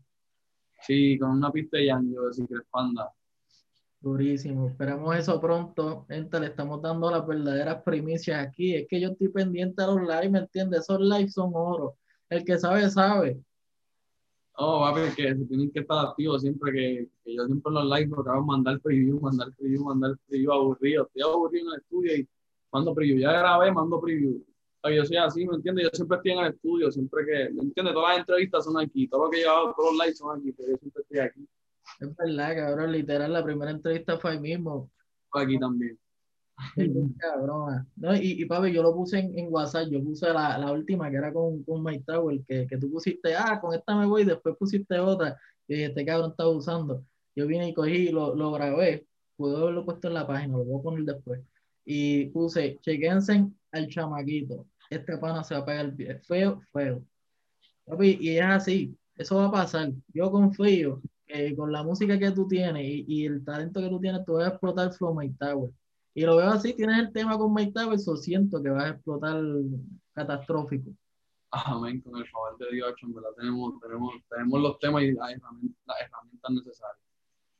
Sí, 0.81 1.17
con 1.19 1.31
una 1.31 1.51
pista 1.51 1.77
de 1.77 1.87
Yanjo 1.87 2.27
de 2.27 2.33
Secret 2.33 2.65
Panda. 2.71 3.11
durísimo, 4.01 4.69
esperamos 4.69 5.15
eso 5.17 5.39
pronto, 5.41 6.05
gente, 6.07 6.39
le 6.39 6.47
estamos 6.47 6.81
dando 6.81 7.11
las 7.11 7.25
verdaderas 7.27 7.83
primicias 7.83 8.45
aquí, 8.47 8.75
es 8.75 8.87
que 8.87 8.99
yo 9.01 9.09
estoy 9.09 9.27
pendiente 9.29 9.81
a 9.83 9.87
los 9.87 10.01
lives, 10.01 10.31
¿me 10.31 10.39
entiendes? 10.39 10.81
Esos 10.81 11.01
lives 11.01 11.33
son 11.33 11.51
oro, 11.53 11.97
el 12.29 12.43
que 12.45 12.57
sabe, 12.57 12.89
sabe, 12.89 13.43
No, 14.59 14.79
papi, 14.81 15.15
que 15.15 15.35
se 15.35 15.45
tienen 15.45 15.71
que 15.71 15.79
estar 15.79 16.07
activos 16.07 16.41
siempre, 16.41 16.71
que, 16.73 17.09
que 17.23 17.35
yo 17.35 17.45
siempre 17.45 17.71
los 17.71 17.85
likes 17.85 18.09
lo 18.09 18.23
que 18.23 18.29
hago 18.29 18.43
mandar 18.45 18.79
preview, 18.81 19.19
mandar 19.19 19.53
preview, 19.57 19.83
mandar 19.85 20.17
preview 20.27 20.51
aburrido. 20.51 21.05
Estoy 21.07 21.21
aburrido 21.21 21.67
en 21.67 21.73
el 21.73 21.79
estudio 21.79 22.15
y 22.17 22.29
mando 22.71 22.93
preview. 22.93 23.19
Ya 23.19 23.31
grabé, 23.31 23.71
mando 23.71 24.01
preview. 24.01 24.43
Yo 24.83 25.05
soy 25.05 25.17
así, 25.17 25.45
¿me 25.45 25.55
entiendes? 25.55 25.85
Yo 25.85 25.89
siempre 25.93 26.17
estoy 26.17 26.31
en 26.31 26.39
el 26.39 26.53
estudio, 26.53 26.91
siempre 26.91 27.25
que, 27.25 27.53
¿me 27.53 27.63
entiendes? 27.63 27.93
Todas 27.93 28.09
las 28.11 28.19
entrevistas 28.19 28.63
son 28.63 28.79
aquí, 28.79 29.07
todo 29.07 29.25
lo 29.25 29.29
que 29.29 29.41
yo 29.41 29.51
hago, 29.51 29.73
todos 29.75 29.91
los 29.91 29.97
likes 29.97 30.15
son 30.15 30.39
aquí, 30.39 30.53
pero 30.53 30.69
yo 30.71 30.77
siempre 30.77 31.01
estoy 31.01 31.19
aquí, 31.19 31.49
es 31.99 32.15
verdad, 32.15 32.55
cabrón, 32.55 32.91
literal, 32.93 33.33
la 33.33 33.43
primera 33.43 33.71
entrevista 33.71 34.17
fue 34.17 34.31
ahí 34.31 34.39
mismo, 34.39 34.89
aquí 35.33 35.59
también. 35.59 35.99
Cabrona. 37.17 37.87
No, 37.95 38.15
y, 38.15 38.41
y 38.41 38.45
papi, 38.45 38.71
yo 38.71 38.83
lo 38.83 38.93
puse 38.93 39.19
en, 39.19 39.37
en 39.37 39.47
WhatsApp, 39.49 39.89
yo 39.89 40.01
puse 40.03 40.27
la, 40.31 40.57
la 40.57 40.71
última 40.71 41.09
que 41.09 41.17
era 41.17 41.31
con, 41.33 41.63
con 41.63 41.83
Mike 41.83 42.03
Tower, 42.05 42.39
que, 42.47 42.67
que 42.67 42.77
tú 42.77 42.89
pusiste, 42.89 43.35
ah, 43.35 43.59
con 43.61 43.73
esta 43.73 43.95
me 43.97 44.05
voy, 44.05 44.23
después 44.23 44.55
pusiste 44.57 44.97
otra, 44.99 45.37
y 45.67 45.83
este 45.83 46.05
cabrón 46.05 46.31
está 46.31 46.47
usando. 46.47 47.03
Yo 47.35 47.47
vine 47.47 47.69
y 47.69 47.73
cogí, 47.73 48.09
lo, 48.09 48.33
lo 48.35 48.51
grabé, 48.51 49.05
pude 49.35 49.57
haberlo 49.57 49.85
puesto 49.85 50.07
en 50.07 50.13
la 50.13 50.25
página, 50.27 50.57
lo 50.57 50.63
voy 50.63 50.79
a 50.79 50.83
poner 50.83 51.03
después. 51.03 51.41
Y 51.85 52.25
puse, 52.27 52.77
chequense 52.81 53.49
al 53.71 53.87
chamaquito, 53.87 54.67
este 54.89 55.17
pana 55.17 55.43
se 55.43 55.55
va 55.55 55.61
a 55.61 55.65
pegar 55.65 55.85
el 55.85 55.95
pie, 55.95 56.19
feo, 56.19 56.61
feo. 56.71 57.03
Y 57.99 58.37
es 58.37 58.43
así, 58.43 58.97
eso 59.15 59.37
va 59.37 59.45
a 59.45 59.51
pasar. 59.51 59.91
Yo 60.13 60.31
confío 60.31 61.01
que 61.25 61.55
con 61.55 61.71
la 61.71 61.83
música 61.83 62.17
que 62.17 62.31
tú 62.31 62.47
tienes 62.47 62.83
y, 62.83 63.05
y 63.07 63.25
el 63.25 63.43
talento 63.43 63.81
que 63.81 63.89
tú 63.89 63.99
tienes, 63.99 64.25
tú 64.25 64.33
vas 64.33 64.45
a 64.45 64.49
explotar 64.49 64.91
Flow 64.93 65.13
Mike 65.13 65.35
Tower. 65.39 65.71
Y 66.13 66.21
lo 66.21 66.37
veo 66.37 66.49
así, 66.49 66.73
tienes 66.73 66.99
el 66.99 67.13
tema 67.13 67.37
con 67.37 67.53
Mike 67.53 67.71
Towers, 67.73 68.07
o 68.07 68.17
siento 68.17 68.61
que 68.61 68.69
vas 68.69 68.85
a 68.85 68.89
explotar 68.89 69.41
catastrófico. 70.13 70.91
Amén, 71.51 72.01
con 72.01 72.19
el 72.19 72.27
favor 72.27 72.57
de 72.59 72.71
Dios, 72.71 72.93
verdad 73.01 73.29
tenemos, 73.37 73.79
tenemos, 73.79 74.13
tenemos 74.29 74.61
los 74.61 74.79
temas 74.79 75.03
y 75.03 75.13
las 75.13 75.31
herramientas 75.31 76.51
necesarias. 76.51 77.08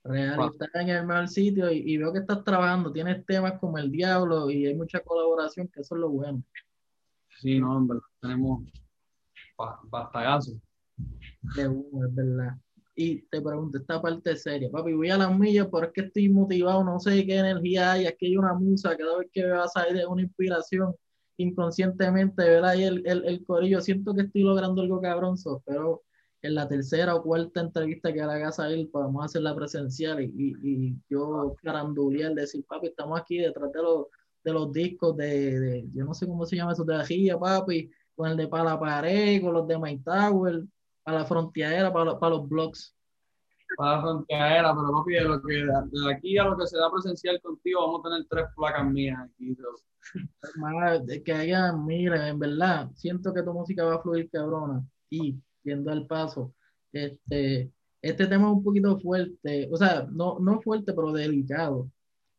Real, 0.09 0.37
Wow. 0.37 0.49
estás 0.49 0.69
en 0.73 0.89
el 0.89 1.05
mejor 1.05 1.27
sitio 1.27 1.71
y, 1.71 1.83
y 1.85 1.97
veo 1.97 2.11
que 2.11 2.19
estás 2.19 2.43
trabajando, 2.43 2.91
tienes 2.91 3.23
temas 3.27 3.59
como 3.59 3.77
El 3.77 3.91
Diablo 3.91 4.49
y 4.49 4.65
hay 4.65 4.73
mucha 4.73 5.01
colaboración, 5.01 5.67
que 5.67 5.81
eso 5.81 5.93
es 5.95 6.01
lo 6.01 6.09
bueno. 6.09 6.43
Sí, 7.39 7.59
no, 7.59 7.77
en 7.77 7.87
verdad 7.87 8.03
tenemos 8.19 8.63
ba- 9.55 9.79
bastagazo. 9.83 10.53
De 11.55 11.67
uno, 11.67 12.07
es 12.07 12.15
verdad. 12.15 12.57
Y 12.95 13.21
te 13.27 13.39
pregunto, 13.39 13.77
esta 13.77 14.01
parte 14.01 14.31
es 14.31 14.41
seria, 14.41 14.69
papi, 14.71 14.93
voy 14.93 15.11
a 15.11 15.17
las 15.17 15.37
millas, 15.37 15.67
pero 15.71 15.85
es 15.85 15.93
que 15.93 16.01
estoy 16.01 16.27
motivado, 16.27 16.83
no 16.83 16.99
sé 16.99 17.23
qué 17.25 17.37
energía 17.37 17.91
hay, 17.91 18.07
es 18.07 18.15
que 18.17 18.25
hay 18.25 18.35
una 18.35 18.53
musa, 18.55 18.97
cada 18.97 19.19
vez 19.19 19.29
que 19.31 19.43
me 19.43 19.51
va 19.51 19.65
a 19.65 19.67
salir 19.67 19.95
de 19.95 20.07
una 20.07 20.23
inspiración, 20.23 20.95
inconscientemente, 21.37 22.43
ver 22.43 22.65
ahí 22.65 22.83
el, 22.83 23.03
el, 23.05 23.25
el 23.25 23.45
corillo, 23.45 23.79
siento 23.79 24.15
que 24.15 24.23
estoy 24.23 24.41
logrando 24.41 24.81
algo 24.81 24.99
cabronzo, 24.99 25.61
pero 25.65 26.01
en 26.41 26.55
la 26.55 26.67
tercera 26.67 27.15
o 27.15 27.23
cuarta 27.23 27.61
entrevista 27.61 28.13
que 28.13 28.21
hagas 28.21 28.59
a 28.59 28.69
él, 28.69 28.89
podemos 28.91 29.25
hacerla 29.25 29.55
presencial 29.55 30.21
y, 30.21 30.25
y, 30.25 30.55
y 30.63 30.95
yo 31.09 31.55
carandulear, 31.61 32.33
decir, 32.33 32.65
papi, 32.65 32.87
estamos 32.87 33.19
aquí 33.19 33.39
detrás 33.39 33.71
de 33.71 33.81
los, 33.81 34.07
de 34.43 34.53
los 34.53 34.71
discos 34.71 35.17
de, 35.17 35.59
de, 35.59 35.89
yo 35.93 36.05
no 36.05 36.13
sé 36.13 36.27
cómo 36.27 36.45
se 36.45 36.55
llama 36.55 36.71
eso, 36.73 36.85
de 36.85 36.95
Ajilla, 36.95 37.37
papi, 37.37 37.91
con 38.15 38.29
el 38.29 38.37
de 38.37 38.47
para 38.47 38.63
la 38.63 38.79
pared, 38.79 39.41
con 39.41 39.53
los 39.53 39.67
de 39.67 39.77
My 39.77 39.99
Tower, 39.99 40.63
para 41.03 41.19
la 41.19 41.25
frontiera, 41.25 41.91
para, 41.91 42.05
los- 42.05 42.15
para 42.19 42.35
los 42.35 42.47
blogs. 42.47 42.95
Para 43.77 43.97
la 43.97 44.01
frontera, 44.01 44.73
pero 44.75 44.91
papi, 44.93 45.13
de, 45.13 45.21
lo 45.21 45.41
que, 45.41 45.53
de 45.55 46.13
aquí 46.13 46.37
a 46.37 46.45
lo 46.45 46.57
que 46.57 46.67
se 46.67 46.77
da 46.77 46.89
presencial 46.91 47.39
contigo, 47.41 47.81
vamos 47.81 48.01
a 48.05 48.09
tener 48.09 48.27
tres 48.29 48.45
placas 48.55 48.85
mías 48.89 49.19
aquí. 49.19 49.55
que 51.25 51.33
hagan, 51.33 51.85
mira, 51.85 52.29
en 52.29 52.39
verdad, 52.39 52.89
siento 52.95 53.33
que 53.33 53.43
tu 53.43 53.53
música 53.53 53.83
va 53.83 53.95
a 53.95 54.01
fluir 54.01 54.29
cabrona. 54.31 54.83
Y, 55.09 55.37
yendo 55.63 55.91
al 55.91 56.07
paso, 56.07 56.53
este, 56.91 57.71
este 58.01 58.27
tema 58.27 58.49
es 58.49 58.57
un 58.57 58.63
poquito 58.63 58.99
fuerte, 58.99 59.69
o 59.71 59.77
sea, 59.77 60.07
no, 60.11 60.39
no 60.39 60.61
fuerte, 60.61 60.93
pero 60.93 61.11
delicado, 61.11 61.91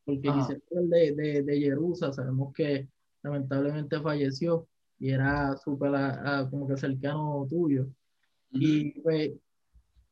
porque 0.05 0.29
hablar 0.29 0.59
de, 0.71 1.13
de, 1.13 1.43
de 1.43 1.61
Jerusa, 1.61 2.13
sabemos 2.13 2.53
que 2.55 2.89
lamentablemente 3.23 4.01
falleció 4.01 4.67
y 4.99 5.11
era 5.11 5.57
súper 5.57 5.93
como 6.51 6.69
que 6.69 6.77
cercano 6.77 7.47
tuyo. 7.49 7.89
Y 8.53 9.01
pues, 9.01 9.33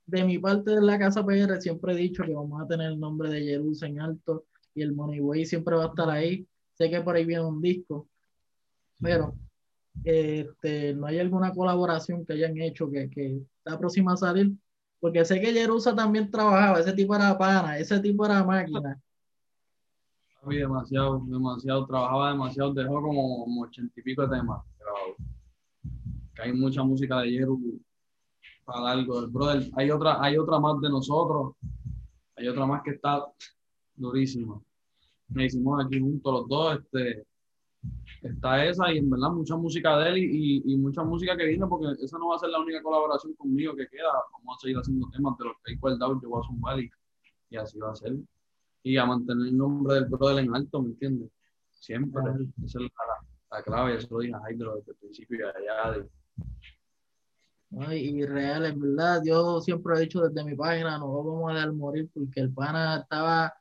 de 0.06 0.24
mi 0.24 0.38
parte 0.38 0.70
de 0.70 0.80
la 0.80 0.98
Casa 0.98 1.24
PR 1.24 1.60
siempre 1.60 1.92
he 1.92 1.96
dicho 1.96 2.24
que 2.24 2.32
vamos 2.32 2.62
a 2.62 2.66
tener 2.66 2.92
el 2.92 3.00
nombre 3.00 3.28
de 3.28 3.42
Jerusa 3.42 3.86
en 3.86 4.00
alto 4.00 4.46
y 4.74 4.82
el 4.82 4.94
Moneyway 4.94 5.44
siempre 5.44 5.76
va 5.76 5.84
a 5.84 5.88
estar 5.88 6.08
ahí. 6.08 6.46
Sé 6.74 6.88
que 6.88 7.00
por 7.02 7.16
ahí 7.16 7.24
viene 7.24 7.44
un 7.44 7.60
disco. 7.60 8.08
Pero 9.00 9.34
este, 10.04 10.94
no 10.94 11.06
hay 11.06 11.18
alguna 11.18 11.52
colaboración 11.52 12.24
que 12.24 12.34
hayan 12.34 12.56
hecho 12.58 12.90
que, 12.90 13.10
que 13.10 13.42
está 13.58 13.78
próxima 13.78 14.12
a 14.12 14.16
salir. 14.16 14.52
Porque 15.00 15.24
sé 15.24 15.40
que 15.40 15.52
Jerusa 15.52 15.94
también 15.94 16.30
trabajaba, 16.30 16.80
ese 16.80 16.92
tipo 16.92 17.14
era 17.14 17.38
pana, 17.38 17.78
ese 17.78 18.00
tipo 18.00 18.26
era 18.26 18.42
máquina. 18.42 19.00
demasiado, 20.44 21.22
demasiado, 21.26 21.86
trabajaba 21.86 22.30
demasiado, 22.32 22.74
dejó 22.74 23.00
como 23.00 23.62
ochenta 23.62 24.00
y 24.00 24.02
pico 24.02 24.26
de 24.26 24.36
temas. 24.36 24.60
que 26.34 26.42
hay 26.42 26.52
mucha 26.52 26.82
música 26.82 27.20
de 27.20 27.30
Jeru 27.30 27.80
para 28.64 28.90
algo. 28.90 29.28
Brother, 29.28 29.70
hay 29.76 29.90
otra, 29.90 30.22
hay 30.22 30.36
otra 30.36 30.58
más 30.58 30.80
de 30.80 30.90
nosotros, 30.90 31.54
hay 32.34 32.48
otra 32.48 32.66
más 32.66 32.82
que 32.82 32.90
está 32.90 33.24
durísima. 33.94 34.60
Me 35.28 35.44
hicimos 35.44 35.84
aquí 35.84 36.00
juntos 36.00 36.32
los 36.32 36.48
dos, 36.48 36.78
este, 36.78 37.24
está 38.22 38.64
esa 38.64 38.92
y 38.92 38.98
en 38.98 39.10
verdad 39.10 39.30
mucha 39.30 39.56
música 39.56 39.96
de 39.98 40.10
él 40.10 40.18
y, 40.18 40.62
y, 40.64 40.76
mucha 40.76 41.02
música 41.02 41.36
que 41.36 41.46
viene 41.46 41.66
porque 41.66 42.02
esa 42.02 42.18
no 42.18 42.28
va 42.28 42.36
a 42.36 42.38
ser 42.38 42.50
la 42.50 42.60
única 42.60 42.82
colaboración 42.82 43.34
conmigo 43.34 43.74
que 43.74 43.88
queda. 43.88 44.12
Vamos 44.32 44.56
a 44.56 44.60
seguir 44.60 44.78
haciendo 44.78 45.08
temas 45.10 45.38
de 45.38 45.44
los 45.44 45.56
que 45.64 45.72
hay 45.72 45.78
guardado 45.78 46.20
yo 46.20 46.28
voy 46.28 46.42
a 46.42 46.46
zumbar 46.46 46.80
y, 46.80 46.90
y 47.50 47.56
así 47.56 47.78
va 47.78 47.92
a 47.92 47.96
ser. 47.96 48.16
Y 48.82 48.96
a 48.96 49.06
mantener 49.06 49.48
el 49.48 49.56
nombre 49.56 49.94
del 49.94 50.06
brother 50.06 50.44
en 50.44 50.54
alto, 50.54 50.82
¿me 50.82 50.90
entiendes? 50.90 51.30
Siempre. 51.72 52.22
Esa 52.64 52.78
es 52.78 52.84
la, 52.84 53.58
la, 53.58 53.62
clave, 53.62 53.96
eso 53.96 54.08
lo 54.10 54.20
dije 54.20 54.34
a 54.34 54.50
Hydro 54.50 54.76
desde 54.76 54.92
el 54.92 54.98
principio 54.98 55.38
y 55.38 55.42
allá. 55.42 56.08
De... 57.70 57.98
y 57.98 58.24
real, 58.24 58.66
en 58.66 58.80
verdad, 58.80 59.22
yo 59.24 59.60
siempre 59.60 59.96
he 59.96 60.00
dicho 60.00 60.20
desde 60.22 60.44
mi 60.44 60.56
página, 60.56 60.98
no 60.98 61.12
vamos 61.12 61.50
a 61.50 61.54
dejar 61.54 61.72
morir 61.72 62.08
porque 62.12 62.40
el 62.40 62.52
pana 62.52 63.00
estaba 63.02 63.52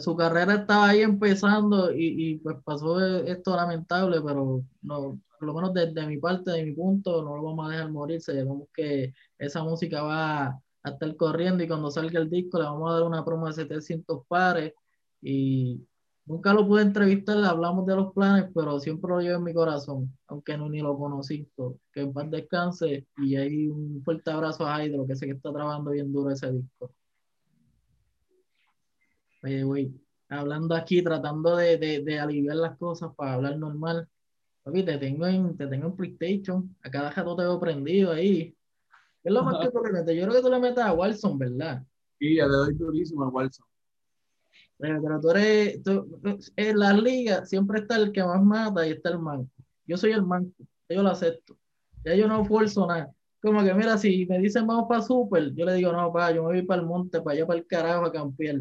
su 0.00 0.16
carrera 0.16 0.54
estaba 0.54 0.88
ahí 0.88 1.00
empezando 1.02 1.90
y, 1.92 2.38
pues 2.38 2.56
pasó 2.64 3.00
esto 3.00 3.56
lamentable, 3.56 4.20
pero 4.20 4.62
no, 4.82 5.20
por 5.38 5.46
lo 5.48 5.54
menos 5.54 5.74
desde 5.74 6.06
mi 6.06 6.18
parte, 6.18 6.52
de 6.52 6.64
mi 6.64 6.72
punto, 6.72 7.22
no 7.22 7.36
lo 7.36 7.42
vamos 7.42 7.66
a 7.66 7.70
dejar 7.70 7.90
morirse. 7.90 8.32
Sabemos 8.32 8.68
que 8.74 9.12
esa 9.38 9.64
música 9.64 10.02
va 10.02 10.46
a 10.46 10.90
estar 10.90 11.16
corriendo 11.16 11.64
y 11.64 11.68
cuando 11.68 11.90
salga 11.90 12.20
el 12.20 12.30
disco 12.30 12.58
le 12.58 12.64
vamos 12.64 12.90
a 12.90 12.94
dar 12.94 13.02
una 13.04 13.24
promo 13.24 13.46
de 13.48 13.54
700 13.54 14.26
pares 14.28 14.72
y 15.20 15.86
nunca 16.26 16.54
lo 16.54 16.66
pude 16.66 16.82
entrevistar, 16.82 17.36
le 17.36 17.46
hablamos 17.46 17.86
de 17.86 17.96
los 17.96 18.12
planes, 18.12 18.50
pero 18.54 18.78
siempre 18.80 19.10
lo 19.10 19.20
llevo 19.20 19.38
en 19.38 19.44
mi 19.44 19.54
corazón, 19.54 20.16
aunque 20.28 20.56
no 20.56 20.68
ni 20.68 20.80
lo 20.80 20.96
conocí. 20.96 21.48
Que 21.92 22.02
en 22.02 22.12
paz 22.12 22.30
descanse 22.30 23.06
y 23.18 23.36
hay 23.36 23.68
un 23.68 24.02
fuerte 24.04 24.30
abrazo 24.30 24.66
a 24.66 24.84
Hydro, 24.84 25.06
que 25.06 25.16
sé 25.16 25.26
que 25.26 25.32
está 25.32 25.52
trabajando 25.52 25.90
bien 25.90 26.12
duro 26.12 26.30
ese 26.30 26.52
disco. 26.52 26.92
Oye, 29.42 29.64
güey, 29.64 29.92
hablando 30.28 30.74
aquí, 30.74 31.02
tratando 31.02 31.56
de, 31.56 31.76
de, 31.76 32.18
aliviar 32.20 32.56
las 32.56 32.78
cosas 32.78 33.12
para 33.16 33.34
hablar 33.34 33.58
normal. 33.58 34.08
Papi, 34.62 34.84
te 34.84 34.98
tengo 34.98 35.26
en, 35.26 35.56
te 35.56 35.66
tengo 35.66 35.88
en 35.88 35.96
PlayStation. 35.96 36.76
A 36.82 36.90
cada 36.90 37.10
rato 37.10 37.34
te 37.34 37.42
veo 37.42 37.58
prendido 37.58 38.12
ahí. 38.12 38.54
¿Qué 39.22 39.28
es 39.28 39.32
lo 39.32 39.42
más 39.42 39.64
que 39.64 39.70
tú 39.72 39.82
le 39.84 39.92
metes? 39.92 40.16
Yo 40.16 40.22
creo 40.22 40.36
que 40.36 40.42
tú 40.42 40.50
le 40.50 40.60
metes 40.60 40.84
a 40.84 40.92
Wilson, 40.92 41.38
¿verdad? 41.38 41.82
Sí, 42.18 42.36
ya 42.36 42.46
le 42.46 42.52
doy 42.52 42.74
durísimo 42.74 43.24
a 43.24 43.28
Wilson. 43.28 43.66
Pero, 44.78 45.20
tú 45.20 45.30
eres, 45.30 45.80
en 46.56 46.78
las 46.78 47.00
ligas 47.00 47.48
siempre 47.48 47.80
está 47.80 47.96
el 47.96 48.12
que 48.12 48.22
más 48.22 48.42
mata 48.42 48.86
y 48.86 48.92
está 48.92 49.10
el 49.10 49.18
manco. 49.18 49.50
Yo 49.86 49.96
soy 49.96 50.12
el 50.12 50.22
manco, 50.22 50.64
yo 50.88 51.02
lo 51.02 51.10
acepto. 51.10 51.56
Ya 52.04 52.14
yo 52.14 52.26
no 52.26 52.42
esfuerzo 52.42 52.86
nada. 52.86 53.12
Como 53.40 53.62
que 53.62 53.74
mira, 53.74 53.98
si 53.98 54.26
me 54.26 54.38
dicen 54.38 54.66
vamos 54.66 54.86
para 54.88 55.02
Super, 55.02 55.52
yo 55.54 55.64
le 55.64 55.74
digo, 55.74 55.92
no, 55.92 56.12
pa, 56.12 56.32
yo 56.32 56.42
me 56.44 56.48
voy 56.48 56.62
para 56.62 56.80
el 56.80 56.86
monte, 56.86 57.20
para 57.20 57.34
allá 57.34 57.46
para 57.46 57.58
el 57.58 57.66
carajo 57.66 58.06
a 58.06 58.12
campear 58.12 58.60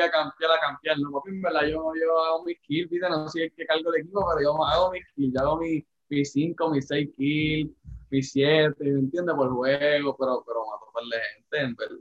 a 0.00 0.10
campear, 0.10 0.50
a 0.50 0.60
campear, 0.60 0.98
no, 0.98 1.10
papi, 1.12 1.30
en 1.30 1.42
verdad, 1.42 1.62
yo, 1.62 1.92
yo 1.94 2.18
hago 2.24 2.44
mis 2.44 2.58
kills, 2.60 2.90
¿viste? 2.90 3.08
no 3.08 3.28
sé 3.28 3.52
qué 3.56 3.66
cargo 3.66 3.90
de 3.90 4.00
equipo, 4.00 4.24
pero 4.28 4.42
yo 4.42 4.64
hago 4.64 4.90
mis 4.92 5.04
kills, 5.14 5.34
yo 5.34 5.40
hago 5.40 5.56
mis, 5.58 5.84
mis 6.08 6.32
5, 6.32 6.70
mis 6.70 6.86
6 6.86 7.10
kills, 7.16 7.72
mis 8.10 8.32
7, 8.32 8.76
¿me 8.78 9.00
entiendes? 9.00 9.34
Por 9.34 9.50
juego, 9.50 10.16
pero, 10.16 10.44
pero 10.46 10.66
mato 10.66 10.86
por 10.92 11.06
la 11.06 11.16
gente, 11.34 11.60
en 11.60 11.74
verdad. 11.74 11.98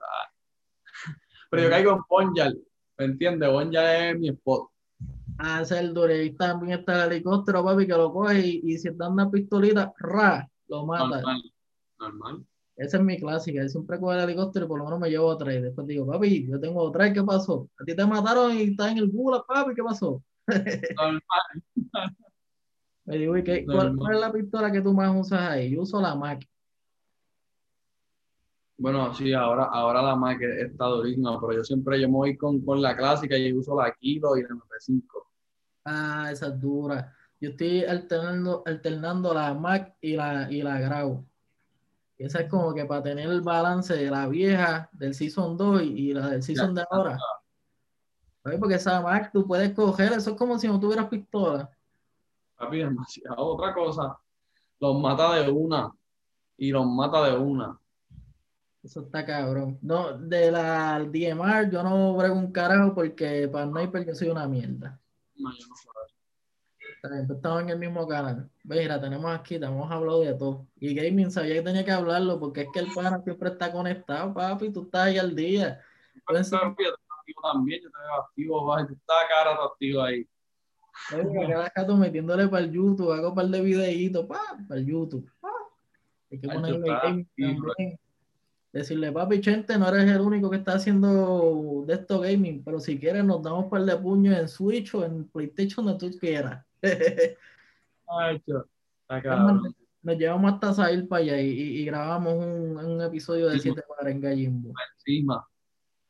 Pero 1.49 1.63
yo 1.63 1.69
caigo 1.69 1.91
en 1.91 2.03
Ponjal, 2.03 2.61
¿me 2.97 3.05
entiendes? 3.05 3.49
Ponjal 3.49 4.05
es 4.05 4.19
mi 4.19 4.29
spot. 4.29 4.69
Ah, 5.37 5.61
ese 5.61 5.75
es 5.75 5.81
el 5.81 5.93
duro, 5.93 6.15
y 6.15 6.31
también 6.35 6.79
está 6.79 7.05
el 7.05 7.11
helicóptero, 7.11 7.63
papi, 7.63 7.87
que 7.87 7.93
lo 7.93 8.13
coge 8.13 8.39
y, 8.39 8.61
y 8.63 8.77
si 8.77 8.87
está 8.87 9.09
una 9.09 9.29
pistolita, 9.29 9.91
ra, 9.97 10.47
lo 10.67 10.85
mata. 10.85 11.07
Normal, 11.07 11.53
normal. 11.99 12.45
Esa 12.81 12.97
es 12.97 13.03
mi 13.03 13.19
clásica. 13.19 13.61
Yo 13.61 13.69
siempre 13.69 13.99
cojo 13.99 14.13
el 14.13 14.21
helicóptero 14.21 14.65
y 14.65 14.67
por 14.67 14.79
lo 14.79 14.85
menos 14.85 14.99
me 14.99 15.09
llevo 15.09 15.29
a 15.31 15.37
tres. 15.37 15.61
Después 15.61 15.85
digo, 15.85 16.07
papi, 16.07 16.47
yo 16.47 16.59
tengo 16.59 16.91
tres, 16.91 17.13
¿qué 17.13 17.23
pasó? 17.23 17.69
A 17.79 17.83
ti 17.83 17.95
te 17.95 18.05
mataron 18.07 18.57
y 18.57 18.63
estás 18.63 18.91
en 18.91 18.97
el 18.97 19.11
Gula, 19.11 19.43
papi, 19.47 19.75
¿qué 19.75 19.83
pasó? 19.83 20.23
me 23.05 23.17
digo, 23.17 23.35
¿qué, 23.43 23.67
cuál, 23.67 24.15
es 24.15 24.19
la 24.19 24.31
pistola 24.31 24.71
que 24.71 24.81
tú 24.81 24.93
más 24.93 25.15
usas 25.15 25.41
ahí? 25.41 25.75
Yo 25.75 25.81
uso 25.81 26.01
la 26.01 26.15
Mac. 26.15 26.43
Bueno, 28.77 29.13
sí, 29.13 29.31
ahora, 29.31 29.65
ahora 29.65 30.01
la 30.01 30.15
Mac 30.15 30.41
está 30.41 30.85
durísima, 30.85 31.39
pero 31.39 31.53
yo 31.53 31.63
siempre 31.63 32.01
yo 32.01 32.07
me 32.07 32.15
voy 32.15 32.35
con, 32.35 32.65
con 32.65 32.81
la 32.81 32.97
clásica 32.97 33.37
y 33.37 33.53
uso 33.53 33.79
la 33.79 33.93
Kilo 33.93 34.35
y 34.37 34.41
la 34.41 34.49
MP5. 34.49 35.03
Ah, 35.85 36.29
esa 36.31 36.47
es 36.47 36.59
dura. 36.59 37.15
Yo 37.39 37.51
estoy 37.51 37.83
alternando, 37.83 38.63
alternando 38.65 39.35
la 39.35 39.53
Mac 39.53 39.97
y 40.01 40.15
la, 40.15 40.51
y 40.51 40.63
la 40.63 40.79
Grau. 40.79 41.27
Esa 42.23 42.41
es 42.41 42.49
como 42.49 42.73
que 42.73 42.85
para 42.85 43.03
tener 43.03 43.29
el 43.29 43.41
balance 43.41 43.95
de 43.95 44.09
la 44.09 44.27
vieja 44.27 44.89
del 44.91 45.13
Season 45.13 45.57
2 45.57 45.81
y, 45.83 46.13
la 46.13 46.29
del 46.29 46.43
Season 46.43 46.73
de 46.73 46.83
ahora. 46.89 47.17
Porque 48.59 48.75
esa 48.75 49.01
Mac 49.01 49.31
tú 49.31 49.45
puedes 49.45 49.73
coger, 49.73 50.13
eso 50.13 50.31
es 50.31 50.37
como 50.37 50.57
si 50.57 50.67
no 50.67 50.79
tuvieras 50.79 51.07
pistola. 51.07 51.69
Papi, 52.57 52.77
demasiado. 52.77 53.35
Otra 53.37 53.73
cosa, 53.73 54.19
los 54.79 54.99
mata 54.99 55.33
de 55.35 55.49
una 55.49 55.91
y 56.57 56.71
los 56.71 56.85
mata 56.85 57.25
de 57.25 57.37
una. 57.37 57.79
Eso 58.83 59.01
está 59.01 59.25
cabrón. 59.25 59.77
No, 59.81 60.17
de 60.17 60.51
la 60.51 60.99
DMR 60.99 61.71
yo 61.71 61.83
no 61.83 62.15
brego 62.15 62.35
un 62.35 62.51
carajo 62.51 62.95
porque 62.95 63.47
para 63.47 63.67
Sniper 63.67 64.05
yo 64.05 64.15
soy 64.15 64.29
una 64.29 64.47
mierda. 64.47 64.99
No, 65.35 65.51
yo 65.51 65.67
no 65.67 65.75
estamos 67.03 67.61
en 67.63 67.69
el 67.69 67.79
mismo 67.79 68.07
canal. 68.07 68.49
Mira, 68.63 69.01
tenemos 69.01 69.31
aquí, 69.31 69.59
te 69.59 69.65
hemos 69.65 69.89
hablado 69.91 70.21
de 70.21 70.33
todo. 70.33 70.67
Y 70.79 70.93
Gaming 70.93 71.31
sabía 71.31 71.55
que 71.55 71.61
tenía 71.61 71.83
que 71.83 71.91
hablarlo 71.91 72.39
porque 72.39 72.61
es 72.61 72.67
que 72.73 72.79
el 72.79 72.93
pana 72.93 73.21
siempre 73.23 73.49
está 73.49 73.71
conectado, 73.71 74.33
papi, 74.33 74.71
tú 74.71 74.83
estás 74.83 75.07
ahí 75.07 75.17
al 75.17 75.35
día. 75.35 75.81
Yo 76.29 76.37
estoy 76.37 76.59
activo 76.59 77.41
también, 77.41 77.81
yo 77.83 77.89
te 77.89 77.97
veo 77.97 78.21
activo, 78.21 78.77
tú 78.87 78.93
estás 78.93 79.17
cara 79.29 79.63
activo 79.63 80.01
ahí. 80.01 80.27
Oye, 81.13 81.53
acá 81.55 81.87
metiéndole 81.87 82.47
para 82.47 82.65
el 82.65 82.71
YouTube, 82.71 83.11
hago 83.11 83.29
un 83.29 83.35
par 83.35 83.47
de 83.47 83.61
videitos, 83.61 84.25
pa, 84.25 84.39
para 84.67 84.79
el 84.79 84.85
YouTube. 84.85 85.29
Hay 86.29 86.39
que 86.39 86.47
ponerle 86.47 86.87
gaming 86.87 87.29
también. 87.35 87.99
Decirle, 88.71 89.11
papi, 89.11 89.41
Chente, 89.41 89.77
no 89.77 89.89
eres 89.89 90.09
el 90.09 90.21
único 90.21 90.49
que 90.49 90.57
está 90.57 90.75
haciendo 90.75 91.83
de 91.85 91.95
esto 91.95 92.21
gaming, 92.21 92.63
pero 92.63 92.79
si 92.79 92.97
quieres 92.97 93.25
nos 93.25 93.41
damos 93.41 93.65
un 93.65 93.69
par 93.69 93.83
de 93.83 93.97
puños 93.97 94.37
en 94.37 94.47
Switch 94.47 94.93
o 94.95 95.03
en 95.03 95.27
PlayStation, 95.27 95.85
donde 95.85 96.09
tú 96.09 96.17
quieras. 96.17 96.63
Nos 100.03 100.17
llevamos 100.17 100.53
hasta 100.53 100.73
salir 100.73 101.07
para 101.07 101.21
allá 101.21 101.39
y, 101.39 101.85
grabamos 101.85 102.33
un, 102.33 102.77
un, 102.77 103.01
episodio 103.01 103.49
de 103.49 103.59
7 103.59 103.83
para 103.87 104.09
en 104.09 104.19
Gallimbo. 104.19 104.73
Encima, 104.95 105.47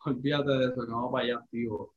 olvídate 0.06 0.50
de 0.50 0.66
eso, 0.66 0.86
que 0.86 0.92
vamos 0.92 1.12
para 1.12 1.26
allá, 1.26 1.46
tío. 1.52 1.94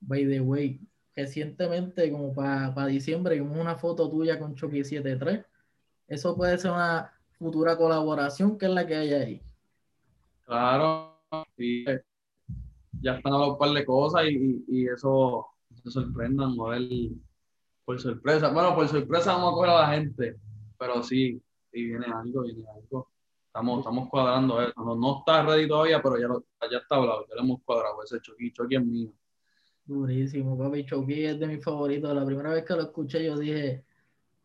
By 0.00 0.26
the 0.26 0.40
way, 0.40 0.80
recientemente, 1.14 2.10
como 2.10 2.34
para, 2.34 2.74
para 2.74 2.88
diciembre, 2.88 3.36
vimos 3.36 3.58
una 3.58 3.76
foto 3.76 4.10
tuya 4.10 4.38
con 4.38 4.54
Chucky 4.54 4.84
73. 4.84 5.44
Eso 6.08 6.36
puede 6.36 6.58
ser 6.58 6.72
una 6.72 7.12
futura 7.38 7.76
colaboración, 7.76 8.58
que 8.58 8.66
es 8.66 8.72
la 8.72 8.86
que 8.86 8.96
hay 8.96 9.12
ahí. 9.12 9.42
Claro, 10.44 11.20
sí. 11.56 11.84
Ya 13.00 13.16
están 13.16 13.32
hablando 13.32 13.54
un 13.54 13.58
par 13.58 13.70
de 13.70 13.84
cosas 13.84 14.24
y, 14.28 14.64
y, 14.68 14.86
eso 14.88 15.46
se 15.82 15.90
sorprendan 15.90 16.56
por 17.86 18.00
sorpresa. 18.00 18.50
Bueno, 18.50 18.74
por 18.74 18.88
sorpresa 18.88 19.32
vamos 19.32 19.52
a 19.52 19.54
coger 19.54 19.70
a 19.70 19.80
la 19.82 19.94
gente, 19.94 20.36
pero 20.76 21.02
sí, 21.02 21.40
sí 21.72 21.84
viene 21.84 22.06
algo, 22.06 22.42
viene 22.42 22.64
algo. 22.68 23.08
Estamos, 23.46 23.78
estamos 23.78 24.08
cuadrando 24.10 24.60
eso. 24.60 24.74
No, 24.76 25.20
está 25.20 25.44
ready 25.44 25.68
todavía, 25.68 26.02
pero 26.02 26.18
ya, 26.18 26.28
ya 26.68 26.78
está 26.78 26.96
hablado, 26.96 27.24
ya 27.28 27.36
lo 27.36 27.42
hemos 27.42 27.62
cuadrado. 27.64 28.02
Ese 28.02 28.20
Chucky, 28.20 28.50
Chucky 28.50 28.74
es 28.74 28.84
mío. 28.84 29.12
Durísimo, 29.84 30.58
papi. 30.58 30.84
Chucky 30.84 31.24
es 31.24 31.38
de 31.38 31.46
mis 31.46 31.64
favoritos. 31.64 32.12
La 32.12 32.26
primera 32.26 32.50
vez 32.50 32.64
que 32.64 32.74
lo 32.74 32.82
escuché, 32.82 33.24
yo 33.24 33.38
dije, 33.38 33.84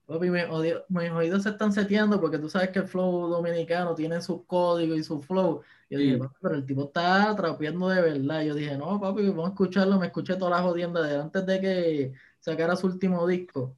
papi, 0.05 0.29
mis, 0.29 1.11
oídos 1.11 1.41
se 1.41 1.49
están 1.49 1.73
seteando 1.73 2.21
porque 2.21 2.37
tú 2.37 2.47
sabes 2.47 2.69
que 2.69 2.79
el 2.79 2.87
flow 2.87 3.27
dominicano 3.27 3.95
tiene 3.95 4.21
sus 4.21 4.45
códigos 4.45 4.99
y 4.99 5.03
su 5.03 5.19
flow. 5.19 5.61
Yo 5.89 5.97
dije, 5.97 6.19
papi, 6.19 6.35
pero 6.39 6.55
el 6.55 6.65
tipo 6.65 6.83
está 6.83 7.35
trapeando 7.35 7.89
de 7.89 8.01
verdad. 8.01 8.43
Yo 8.43 8.53
dije, 8.53 8.77
no, 8.77 9.01
papi, 9.01 9.27
vamos 9.29 9.47
a 9.47 9.49
escucharlo. 9.49 9.99
Me 9.99 10.05
escuché 10.05 10.35
todas 10.35 10.51
las 10.51 10.61
jodiendas 10.61 11.09
de 11.09 11.15
antes 11.15 11.45
de 11.47 11.59
que 11.59 12.13
sacara 12.41 12.75
su 12.75 12.87
último 12.87 13.25
disco. 13.25 13.77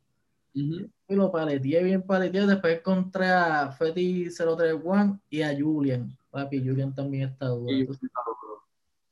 Y 0.53 0.87
lo 1.09 1.31
paleteé 1.31 1.83
bien 1.83 2.01
paleteado. 2.01 2.47
Después 2.47 2.79
encontré 2.79 3.27
a 3.27 3.71
Fetty 3.71 4.29
031 4.29 5.19
y 5.29 5.41
a 5.41 5.55
Julian. 5.57 6.17
Papi, 6.31 6.59
Julian 6.59 6.95
también 6.95 7.29
está 7.29 7.47
duro. 7.47 7.95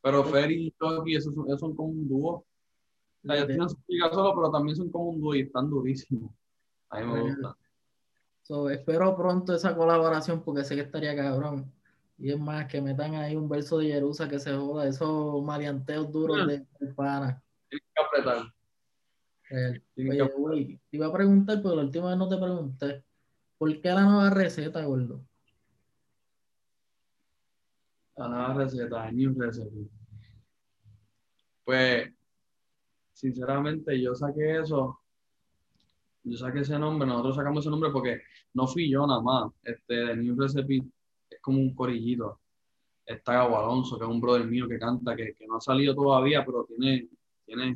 pero 0.01 0.23
Fetty 0.23 0.67
y 0.67 0.71
Chucky, 0.71 1.15
esos, 1.15 1.33
son 1.59 1.75
como 1.75 1.89
un 1.89 2.07
dúo. 2.07 2.45
O 3.23 3.27
sea, 3.27 3.35
ellos 3.35 3.47
tienen 3.47 3.69
su 3.69 3.77
solo, 4.13 4.35
pero 4.35 4.51
también 4.51 4.75
son 4.75 4.89
como 4.89 5.09
un 5.09 5.21
dúo 5.21 5.35
y 5.35 5.41
están 5.41 5.69
durísimos. 5.69 6.31
A 6.89 6.99
mí 6.99 7.11
me 7.11 7.21
gusta. 7.21 7.55
So, 8.43 8.69
espero 8.69 9.15
pronto 9.15 9.53
esa 9.53 9.75
colaboración 9.75 10.41
porque 10.41 10.63
sé 10.63 10.75
que 10.75 10.81
estaría 10.81 11.15
cabrón. 11.15 11.71
Y 12.17 12.31
es 12.31 12.39
más, 12.39 12.67
que 12.67 12.81
metan 12.81 13.15
ahí 13.15 13.35
un 13.35 13.49
verso 13.49 13.79
de 13.79 13.87
Jerusa 13.87 14.29
que 14.29 14.39
se 14.39 14.55
joda, 14.55 14.87
esos 14.87 15.43
maleanteos 15.43 16.11
duros 16.11 16.47
de, 16.47 16.65
de 16.79 16.93
pana. 16.93 17.41
Tienes 17.69 17.87
que 17.95 18.03
apretar. 18.03 18.53
Eh, 19.53 19.81
oye, 19.97 20.21
güey, 20.37 20.79
te 20.89 20.95
iba 20.95 21.07
a 21.07 21.13
preguntar, 21.13 21.61
pero 21.61 21.75
la 21.75 21.83
última 21.83 22.09
vez 22.09 22.17
no 22.17 22.29
te 22.29 22.37
pregunté. 22.37 23.03
¿Por 23.57 23.81
qué 23.81 23.89
la 23.89 24.03
nueva 24.03 24.29
receta, 24.29 24.85
gordo? 24.85 25.25
La 28.15 28.29
nueva 28.29 28.53
receta, 28.53 29.11
New 29.11 29.33
Recipe. 29.37 29.89
Pues, 31.65 32.13
sinceramente, 33.11 34.01
yo 34.01 34.15
saqué 34.15 34.61
eso. 34.61 35.01
Yo 36.23 36.37
saqué 36.37 36.59
ese 36.61 36.79
nombre, 36.79 37.05
nosotros 37.05 37.35
sacamos 37.35 37.65
ese 37.65 37.71
nombre 37.71 37.91
porque 37.91 38.21
no 38.53 38.67
fui 38.67 38.89
yo 38.89 39.05
nada 39.05 39.21
más. 39.21 39.51
Este, 39.63 40.11
el 40.11 40.23
New 40.23 40.39
Recipe 40.39 40.81
es 41.29 41.41
como 41.41 41.59
un 41.59 41.75
corillito. 41.75 42.39
Está 43.05 43.33
Gabo 43.33 43.57
Alonso, 43.57 43.97
que 43.99 44.05
es 44.05 44.09
un 44.09 44.21
brother 44.21 44.45
mío 44.45 44.69
que 44.69 44.79
canta, 44.79 45.13
que, 45.13 45.33
que 45.33 45.45
no 45.45 45.57
ha 45.57 45.61
salido 45.61 45.93
todavía, 45.93 46.45
pero 46.45 46.63
tiene, 46.65 47.09
tiene, 47.45 47.75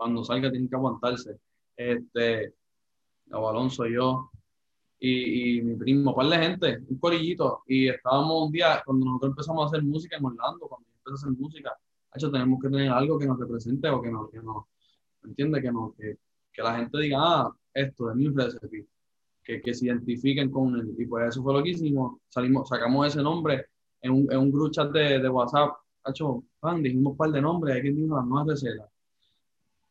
cuando 0.00 0.24
salga 0.24 0.50
tiene 0.50 0.66
que 0.66 0.76
aguantarse. 0.76 1.38
Este, 1.76 2.54
Alonso, 3.30 3.86
yo, 3.86 4.30
y, 4.98 5.58
y 5.58 5.62
mi 5.62 5.76
primo, 5.76 6.10
un 6.10 6.16
par 6.16 6.26
de 6.26 6.38
gente, 6.38 6.78
un 6.88 6.98
corillito. 6.98 7.64
Y 7.66 7.88
estábamos 7.88 8.46
un 8.46 8.50
día, 8.50 8.82
cuando 8.82 9.04
nosotros 9.04 9.32
empezamos 9.32 9.62
a 9.62 9.66
hacer 9.66 9.82
música 9.82 10.16
en 10.16 10.24
Orlando, 10.24 10.68
cuando 10.68 10.88
yo 10.88 10.94
empecé 10.96 11.12
a 11.12 11.28
hacer 11.28 11.38
música, 11.38 11.78
hecho, 12.14 12.30
tenemos 12.30 12.62
que 12.62 12.70
tener 12.70 12.90
algo 12.90 13.18
que 13.18 13.26
nos 13.26 13.38
represente 13.38 13.90
o 13.90 14.00
que 14.00 14.10
nos, 14.10 14.30
que 14.30 14.38
nos 14.38 14.64
¿me 15.20 15.30
entiendes? 15.30 15.62
Que, 15.62 15.70
nos, 15.70 15.94
que, 15.94 16.16
que 16.50 16.62
la 16.62 16.76
gente 16.76 16.98
diga, 16.98 17.18
ah, 17.20 17.54
esto 17.74 18.06
de 18.06 18.14
mi 18.14 18.28
recipe, 18.28 18.86
que, 19.44 19.60
que 19.60 19.74
se 19.74 19.84
identifiquen 19.84 20.50
con 20.50 20.76
él. 20.76 20.94
Y 20.96 21.04
pues 21.04 21.28
eso 21.28 21.42
fue 21.42 21.52
lo 21.52 21.62
que 21.62 21.70
hicimos, 21.70 22.22
salimos, 22.30 22.70
sacamos 22.70 23.06
ese 23.06 23.22
nombre 23.22 23.66
en 24.00 24.12
un, 24.12 24.32
en 24.32 24.38
un 24.38 24.50
group 24.50 24.70
chat 24.70 24.90
de, 24.92 25.18
de 25.18 25.28
WhatsApp, 25.28 25.74
hecho, 26.06 26.42
pan, 26.58 26.82
dijimos 26.82 27.10
un 27.12 27.16
par 27.18 27.30
de 27.32 27.42
nombres, 27.42 27.74
hay 27.74 27.82
quien 27.82 27.96
dijo 27.96 28.16
la 28.16 28.22
nueva 28.22 28.50
receta. 28.50 28.88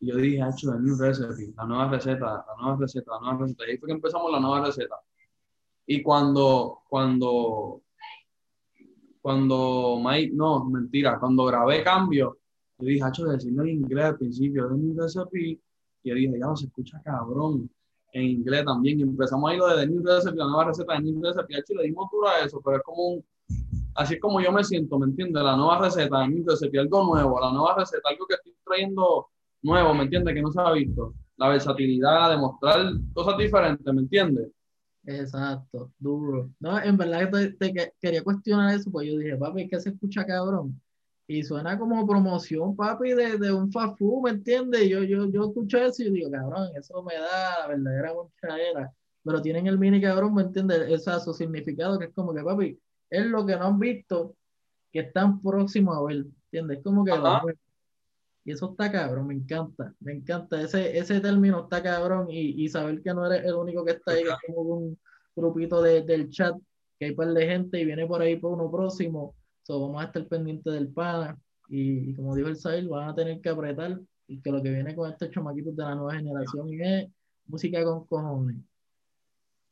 Y 0.02 0.08
yo 0.08 0.16
dije, 0.16 0.42
hecho, 0.42 0.72
de 0.72 0.80
New 0.80 0.96
Recipe, 0.98 1.54
la 1.58 1.66
nueva 1.66 1.90
receta, 1.90 2.46
la 2.48 2.56
nueva 2.62 2.78
receta, 2.80 3.12
la 3.12 3.20
nueva 3.20 3.38
receta. 3.40 3.68
Y 3.68 3.72
ahí 3.72 3.78
fue 3.78 3.88
que 3.88 3.94
empezamos 3.94 4.32
la 4.32 4.40
nueva 4.40 4.66
receta. 4.66 4.96
Y 5.86 6.02
cuando, 6.02 6.84
cuando, 6.88 7.82
cuando 9.22 10.02
Mike, 10.04 10.32
no, 10.36 10.66
mentira, 10.66 11.20
cuando 11.20 11.46
grabé 11.46 11.84
Cambio, 11.84 12.38
yo 12.78 12.86
dije, 12.86 13.06
hecho, 13.06 13.26
decirlo 13.26 13.64
en 13.64 13.70
inglés 13.70 14.06
al 14.06 14.18
principio, 14.18 14.70
de 14.70 14.78
New 14.78 15.02
Recipe, 15.02 15.40
y 15.42 15.60
yo 16.04 16.16
dije, 16.16 16.40
ya, 16.40 16.56
se 16.56 16.68
escucha 16.68 17.02
cabrón, 17.04 17.70
en 18.14 18.24
inglés 18.24 18.64
también. 18.64 19.00
Y 19.00 19.04
empezamos 19.04 19.52
ahí 19.52 19.58
lo 19.58 19.68
de 19.68 19.82
The 19.82 19.88
New 19.92 20.04
Recipe, 20.06 20.36
la 20.38 20.46
nueva 20.46 20.66
receta 20.66 20.94
de 20.94 21.02
New 21.02 21.22
Recipe. 21.22 21.58
Hecho, 21.58 21.74
le 21.74 21.84
dimos 21.84 22.10
duro 22.10 22.30
a 22.30 22.40
eso, 22.40 22.62
pero 22.64 22.78
es 22.78 22.84
como 22.84 23.08
un, 23.08 23.26
así 23.96 24.14
es 24.14 24.22
como 24.22 24.40
yo 24.40 24.52
me 24.54 24.64
siento, 24.64 24.98
¿me 24.98 25.08
entiendes? 25.08 25.44
La 25.44 25.58
nueva 25.58 25.80
receta 25.80 26.20
de 26.20 26.30
New 26.30 26.46
Recipe, 26.48 26.80
algo 26.80 27.04
nuevo, 27.04 27.40
la 27.40 27.52
nueva 27.52 27.76
receta, 27.76 28.08
algo 28.10 28.26
que 28.28 28.36
estoy 28.36 28.56
trayendo 28.64 29.28
nuevo, 29.62 29.94
¿me 29.94 30.04
entiendes? 30.04 30.34
Que 30.36 30.42
no 30.42 30.52
se 30.52 30.60
ha 30.62 30.72
visto. 30.72 31.14
La 31.38 31.50
versatilidad, 31.50 32.32
demostrar 32.32 32.92
cosas 33.14 33.38
diferentes, 33.38 33.94
¿me 33.94 34.02
entiendes? 34.02 34.50
Exacto, 35.06 35.92
duro. 35.98 36.52
No, 36.60 36.80
en 36.82 36.98
verdad 36.98 37.30
te, 37.32 37.54
te 37.54 37.74
que- 37.74 37.94
quería 38.00 38.24
cuestionar 38.24 38.76
eso, 38.76 38.92
pues 38.92 39.08
yo 39.08 39.18
dije, 39.18 39.38
papi, 39.38 39.64
es 39.64 39.70
que 39.70 39.80
se 39.80 39.90
escucha 39.90 40.26
cabrón. 40.26 40.80
Y 41.28 41.44
suena 41.44 41.78
como 41.80 42.06
promoción, 42.08 42.76
papi, 42.76 43.12
de, 43.14 43.38
de 43.38 43.54
un 43.54 43.72
fast 43.72 43.98
food, 43.98 44.24
¿me 44.26 44.32
entiendes? 44.32 44.88
Yo, 44.90 45.04
yo, 45.04 45.30
yo 45.32 45.46
escucho 45.46 45.78
eso 45.78 46.04
y 46.04 46.12
digo, 46.12 46.30
cabrón, 46.32 46.70
eso 46.76 47.02
me 47.04 47.16
da 47.16 47.60
la 47.62 47.68
verdadera 47.68 48.14
era 48.72 48.94
Pero 49.24 49.42
tienen 49.42 49.68
el 49.68 49.78
mini 49.80 50.02
cabrón, 50.02 50.34
¿me 50.36 50.44
entiendes? 50.44 50.82
Ese 50.90 51.16
es 51.16 51.24
su 51.24 51.34
significado, 51.34 51.98
que 52.00 52.06
es 52.06 52.14
como 52.14 52.34
que, 52.34 52.44
papi, 52.44 52.80
es 53.10 53.26
lo 53.28 53.46
que 53.46 53.56
no 53.56 53.66
han 53.68 53.80
visto, 53.80 54.36
que 54.92 55.02
están 55.02 55.42
próximos 55.42 55.98
a 55.98 56.04
ver, 56.04 56.26
¿entiendes? 56.52 56.78
Es 56.80 56.84
como 56.84 57.06
que. 57.06 57.12
Y 58.46 58.52
eso 58.52 58.72
está 58.72 58.92
cabrón, 58.92 59.28
me 59.28 59.34
encanta, 59.36 59.94
me 60.00 60.14
encanta. 60.14 60.62
Ese, 60.62 60.98
ese 60.98 61.20
término 61.20 61.64
está 61.64 61.84
cabrón 61.84 62.28
y, 62.30 62.64
y 62.64 62.70
saber 62.70 63.02
que 63.02 63.14
no 63.14 63.26
eres 63.26 63.46
el 63.46 63.54
único 63.54 63.84
que 63.86 63.92
está 63.92 64.14
ahí, 64.14 64.24
que 64.24 64.30
es 64.30 64.56
como 64.56 64.62
un 64.62 65.00
grupito 65.36 65.82
de- 65.82 66.02
del 66.04 66.30
chat, 66.30 66.56
que 66.98 67.06
hay 67.06 67.16
par 67.16 67.32
de 67.34 67.46
gente 67.46 67.80
y 67.80 67.86
viene 67.86 68.08
por 68.08 68.22
ahí 68.22 68.38
por 68.38 68.54
uno 68.54 68.72
próximo. 68.72 69.36
So, 69.64 69.80
vamos 69.82 70.02
a 70.02 70.06
estar 70.06 70.26
pendientes 70.28 70.74
del 70.74 70.88
pana. 70.90 71.38
Y, 71.68 72.10
y 72.10 72.16
como 72.16 72.36
dijo 72.36 72.48
el 72.48 72.56
Sahil, 72.56 72.90
van 72.90 73.10
a 73.10 73.16
tener 73.16 73.40
que 73.42 73.50
apretar 73.50 74.00
y 74.28 74.42
que 74.42 74.52
lo 74.52 74.62
que 74.64 74.72
viene 74.72 74.96
con 74.96 75.10
estos 75.12 75.30
chamaquitos 75.30 75.76
de 75.76 75.84
la 75.84 75.96
nueva 75.96 76.16
generación 76.16 76.70
es 76.82 77.08
música 77.46 77.84
con 77.84 78.06
cojones. 78.06 78.58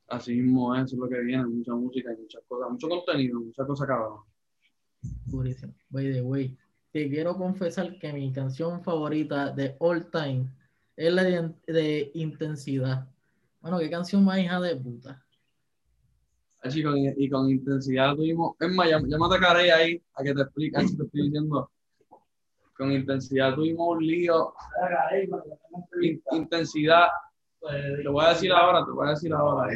Así 0.07 0.35
mismo 0.35 0.75
es, 0.75 0.85
eso 0.85 0.95
es 0.95 0.99
lo 0.99 1.09
que 1.09 1.19
viene, 1.21 1.45
mucha 1.45 1.73
música 1.73 2.13
y 2.13 2.21
muchas 2.21 2.41
cosas, 2.47 2.71
mucho 2.71 2.87
contenido, 2.87 3.39
muchas 3.39 3.65
cosas 3.65 3.87
cabrón. 3.87 4.19
Durísimo. 5.25 5.73
By 5.89 6.13
the 6.13 6.21
way, 6.21 6.57
te 6.91 7.09
quiero 7.09 7.35
confesar 7.37 7.97
que 7.99 8.11
mi 8.13 8.31
canción 8.31 8.81
favorita 8.83 9.51
de 9.51 9.75
all 9.79 10.09
time 10.09 10.47
es 10.95 11.13
la 11.13 11.23
de, 11.23 12.11
Intensidad. 12.15 13.07
Bueno, 13.61 13.79
qué 13.79 13.89
canción 13.89 14.23
más 14.23 14.39
hija 14.39 14.59
de 14.59 14.75
puta. 14.75 15.23
Así 16.63 16.81
con, 16.83 16.95
y 16.97 17.29
con 17.29 17.49
intensidad 17.49 18.15
tuvimos, 18.15 18.55
es 18.59 18.69
más, 18.73 18.87
llam- 18.87 19.07
llámate 19.07 19.35
a 19.35 19.39
Carey 19.39 19.69
ahí 19.69 20.03
a 20.15 20.23
que 20.23 20.33
te 20.33 20.41
explique, 20.41 20.77
así 20.77 20.97
te 20.97 21.03
estoy 21.03 21.23
diciendo. 21.23 21.69
Con 22.75 22.91
intensidad 22.91 23.53
tuvimos 23.55 23.97
un 23.97 24.05
lío, 24.05 24.53
in- 26.01 26.21
intensidad, 26.31 27.07
te 28.01 28.07
voy 28.07 28.25
a 28.25 28.29
decir 28.29 28.51
ahora, 28.51 28.83
te 28.85 28.91
voy 28.91 29.07
a 29.07 29.09
decir 29.11 29.33
ahora. 29.33 29.71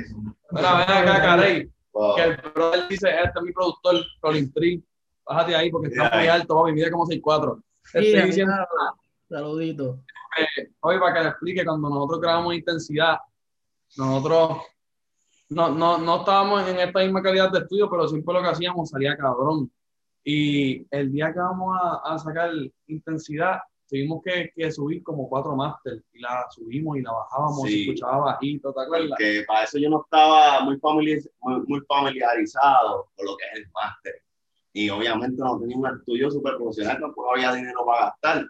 Mira, 0.51 0.77
ven 0.77 0.89
acá, 0.89 1.21
Carey, 1.21 1.71
que 2.15 2.23
el 2.23 2.37
brother 2.53 2.87
dice, 2.89 3.09
este 3.09 3.39
es 3.39 3.43
mi 3.43 3.51
productor, 3.51 3.95
Colin 4.19 4.51
Tree, 4.53 4.83
bájate 5.25 5.55
ahí 5.55 5.69
porque 5.71 5.87
está 5.87 6.03
Mira 6.05 6.17
muy 6.17 6.27
alto, 6.27 6.55
papi, 6.55 6.71
mide 6.73 6.91
como 6.91 7.05
6'4". 7.05 7.61
Te 7.91 7.99
Sí, 8.01 8.07
estoy 8.07 8.27
diciendo, 8.27 8.53
Saludito. 9.29 9.99
Oye, 10.81 10.99
para 10.99 11.13
que 11.13 11.19
le 11.23 11.29
explique, 11.29 11.65
cuando 11.65 11.89
nosotros 11.89 12.21
grabamos 12.21 12.53
intensidad, 12.55 13.17
nosotros 13.97 14.57
no, 15.49 15.69
no, 15.69 15.97
no 15.97 16.17
estábamos 16.19 16.67
en 16.67 16.79
esta 16.79 16.99
misma 16.99 17.21
calidad 17.21 17.51
de 17.51 17.59
estudio, 17.59 17.89
pero 17.89 18.07
siempre 18.07 18.33
lo 18.33 18.41
que 18.41 18.47
hacíamos 18.49 18.89
salía 18.89 19.17
cabrón. 19.17 19.71
Y 20.23 20.85
el 20.91 21.11
día 21.11 21.33
que 21.33 21.39
vamos 21.39 21.75
a, 21.81 22.13
a 22.13 22.19
sacar 22.19 22.51
intensidad, 22.87 23.59
tuvimos 23.89 24.21
que, 24.23 24.51
que 24.55 24.71
subir 24.71 25.03
como 25.03 25.27
cuatro 25.27 25.55
máster 25.55 26.01
y 26.13 26.19
la 26.19 26.45
subimos 26.51 26.97
y 26.97 27.01
la 27.01 27.11
bajábamos, 27.11 27.63
Sí. 27.63 27.71
se 27.71 27.81
escuchaba 27.81 28.17
bajito, 28.25 28.71
¿te 28.73 28.81
acuerdas? 28.81 29.09
Porque 29.09 29.43
para 29.47 29.63
eso 29.63 29.77
yo 29.79 29.89
no 29.89 30.01
estaba 30.03 30.61
muy, 30.61 30.77
familiar- 30.77 31.19
muy, 31.41 31.61
muy 31.67 31.81
familiarizado 31.87 33.09
con 33.15 33.25
lo 33.25 33.35
que 33.35 33.43
es 33.51 33.59
el 33.65 33.71
máster. 33.73 34.13
Y 34.73 34.89
obviamente 34.89 35.37
no 35.43 35.59
tenía 35.59 35.77
un 35.77 35.87
estudio 35.87 36.31
súper 36.31 36.55
profesional, 36.55 36.99
tampoco 36.99 37.31
había 37.33 37.53
dinero 37.53 37.85
para 37.85 38.05
gastar. 38.07 38.45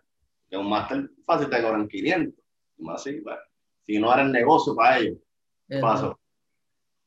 Que 0.50 0.58
un 0.58 0.70
máster 0.70 1.10
fácil 1.26 1.50
te 1.50 1.62
cobran 1.62 1.88
500. 1.88 2.34
Y 2.78 2.84
más 2.84 3.02
así, 3.02 3.22
pues, 3.22 3.38
si 3.86 3.98
no 4.00 4.14
era 4.14 4.22
el 4.24 4.32
negocio 4.32 4.76
para 4.76 5.00
ellos, 5.00 5.18
¿qué 5.68 5.78
pasó? 5.82 6.18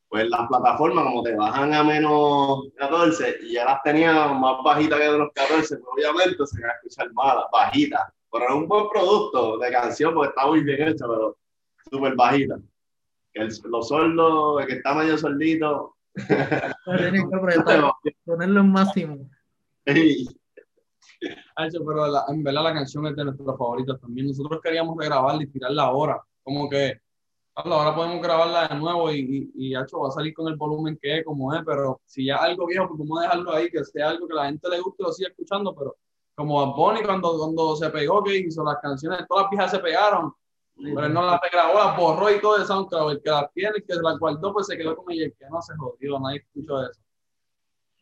Pues 0.08 0.28
las 0.28 0.46
plataformas, 0.48 1.04
como 1.04 1.22
te 1.22 1.34
bajan 1.34 1.74
a 1.74 1.82
menos 1.82 2.68
14, 2.76 3.36
y 3.42 3.52
ya 3.54 3.64
las 3.64 3.82
tenía 3.82 4.28
más 4.28 4.62
bajitas 4.64 4.98
que 4.98 5.04
de 5.06 5.18
los 5.18 5.32
14, 5.34 5.76
pues 5.78 6.06
obviamente 6.06 6.46
se 6.46 6.60
van 6.60 6.70
a 6.70 6.74
escuchar 6.74 7.12
malas, 7.12 7.44
bajitas. 7.52 8.00
Pero 8.30 8.44
es 8.48 8.54
un 8.54 8.68
buen 8.68 8.88
producto 8.90 9.58
de 9.58 9.70
canción 9.72 10.14
porque 10.14 10.28
está 10.30 10.46
muy 10.46 10.62
bien 10.62 10.88
hecho, 10.88 11.06
pero 11.08 11.36
súper 11.90 12.14
bajita. 12.14 12.56
El- 13.32 13.52
los 13.64 13.88
sordos, 13.88 14.60
el 14.62 14.66
que 14.68 14.74
está 14.74 14.94
medio 14.94 15.18
sordito. 15.18 15.96
Tienen 16.14 17.28
que 17.30 17.36
apretar, 17.36 17.92
ponerlo 18.24 18.60
en 18.60 18.72
máximo. 18.72 19.30
ey, 19.84 20.26
Hacho, 21.56 21.84
pero 21.86 22.06
la- 22.06 22.24
en 22.28 22.42
verdad 22.42 22.64
la 22.64 22.74
canción 22.74 23.06
es 23.06 23.16
de 23.16 23.24
nuestros 23.24 23.56
favoritos 23.58 24.00
también. 24.00 24.26
Nosotros 24.28 24.60
queríamos 24.62 24.96
regrabarla 24.98 25.42
y 25.42 25.46
tirarla 25.46 25.84
ahora. 25.84 26.22
Como 26.42 26.68
que 26.68 27.00
"Habla, 27.54 27.76
ahora 27.76 27.94
podemos 27.94 28.20
grabarla 28.22 28.68
de 28.68 28.74
nuevo 28.76 29.10
y, 29.12 29.50
y, 29.54 29.68
y 29.68 29.74
hacho, 29.74 30.00
va 30.00 30.08
a 30.08 30.12
salir 30.12 30.34
con 30.34 30.48
el 30.48 30.56
volumen 30.56 30.98
que 31.00 31.18
es, 31.18 31.24
como 31.24 31.54
es, 31.54 31.62
pero 31.64 32.00
si 32.04 32.26
ya 32.26 32.34
es 32.36 32.40
algo 32.42 32.66
viejo, 32.66 32.88
pues 32.88 32.98
vamos 32.98 33.18
a 33.20 33.22
dejarlo 33.22 33.52
ahí, 33.54 33.70
que 33.70 33.84
sea 33.84 34.10
algo 34.10 34.26
que 34.26 34.34
la 34.34 34.46
gente 34.46 34.68
le 34.68 34.80
guste 34.80 35.02
y 35.02 35.06
lo 35.06 35.12
siga 35.12 35.28
escuchando, 35.30 35.74
pero 35.74 35.96
como 36.34 36.60
a 36.60 36.66
Bonnie 36.74 37.04
cuando, 37.04 37.38
cuando 37.38 37.76
se 37.76 37.88
pegó, 37.90 38.22
que 38.24 38.36
hizo 38.36 38.64
las 38.64 38.78
canciones, 38.82 39.20
todas 39.28 39.44
las 39.44 39.50
viejas 39.50 39.70
se 39.70 39.78
pegaron, 39.78 40.32
pero 40.76 41.06
él 41.06 41.14
no 41.14 41.24
las 41.24 41.40
regrabó, 41.40 41.74
las 41.74 41.96
borró 41.96 42.30
y 42.34 42.40
todo 42.40 42.58
de 42.58 42.64
SoundCloud. 42.64 43.12
El 43.12 43.22
que 43.22 43.30
las 43.30 43.52
tiene, 43.52 43.72
el 43.76 43.84
que 43.84 43.94
las 43.94 44.18
guardó, 44.18 44.52
pues 44.52 44.66
se 44.66 44.76
quedó 44.76 44.96
con 44.96 45.12
ella, 45.12 45.26
el 45.26 45.34
que 45.34 45.46
no 45.50 45.62
se 45.62 45.74
jodió, 45.76 46.18
nadie 46.18 46.38
escuchó 46.38 46.82
eso. 46.82 47.00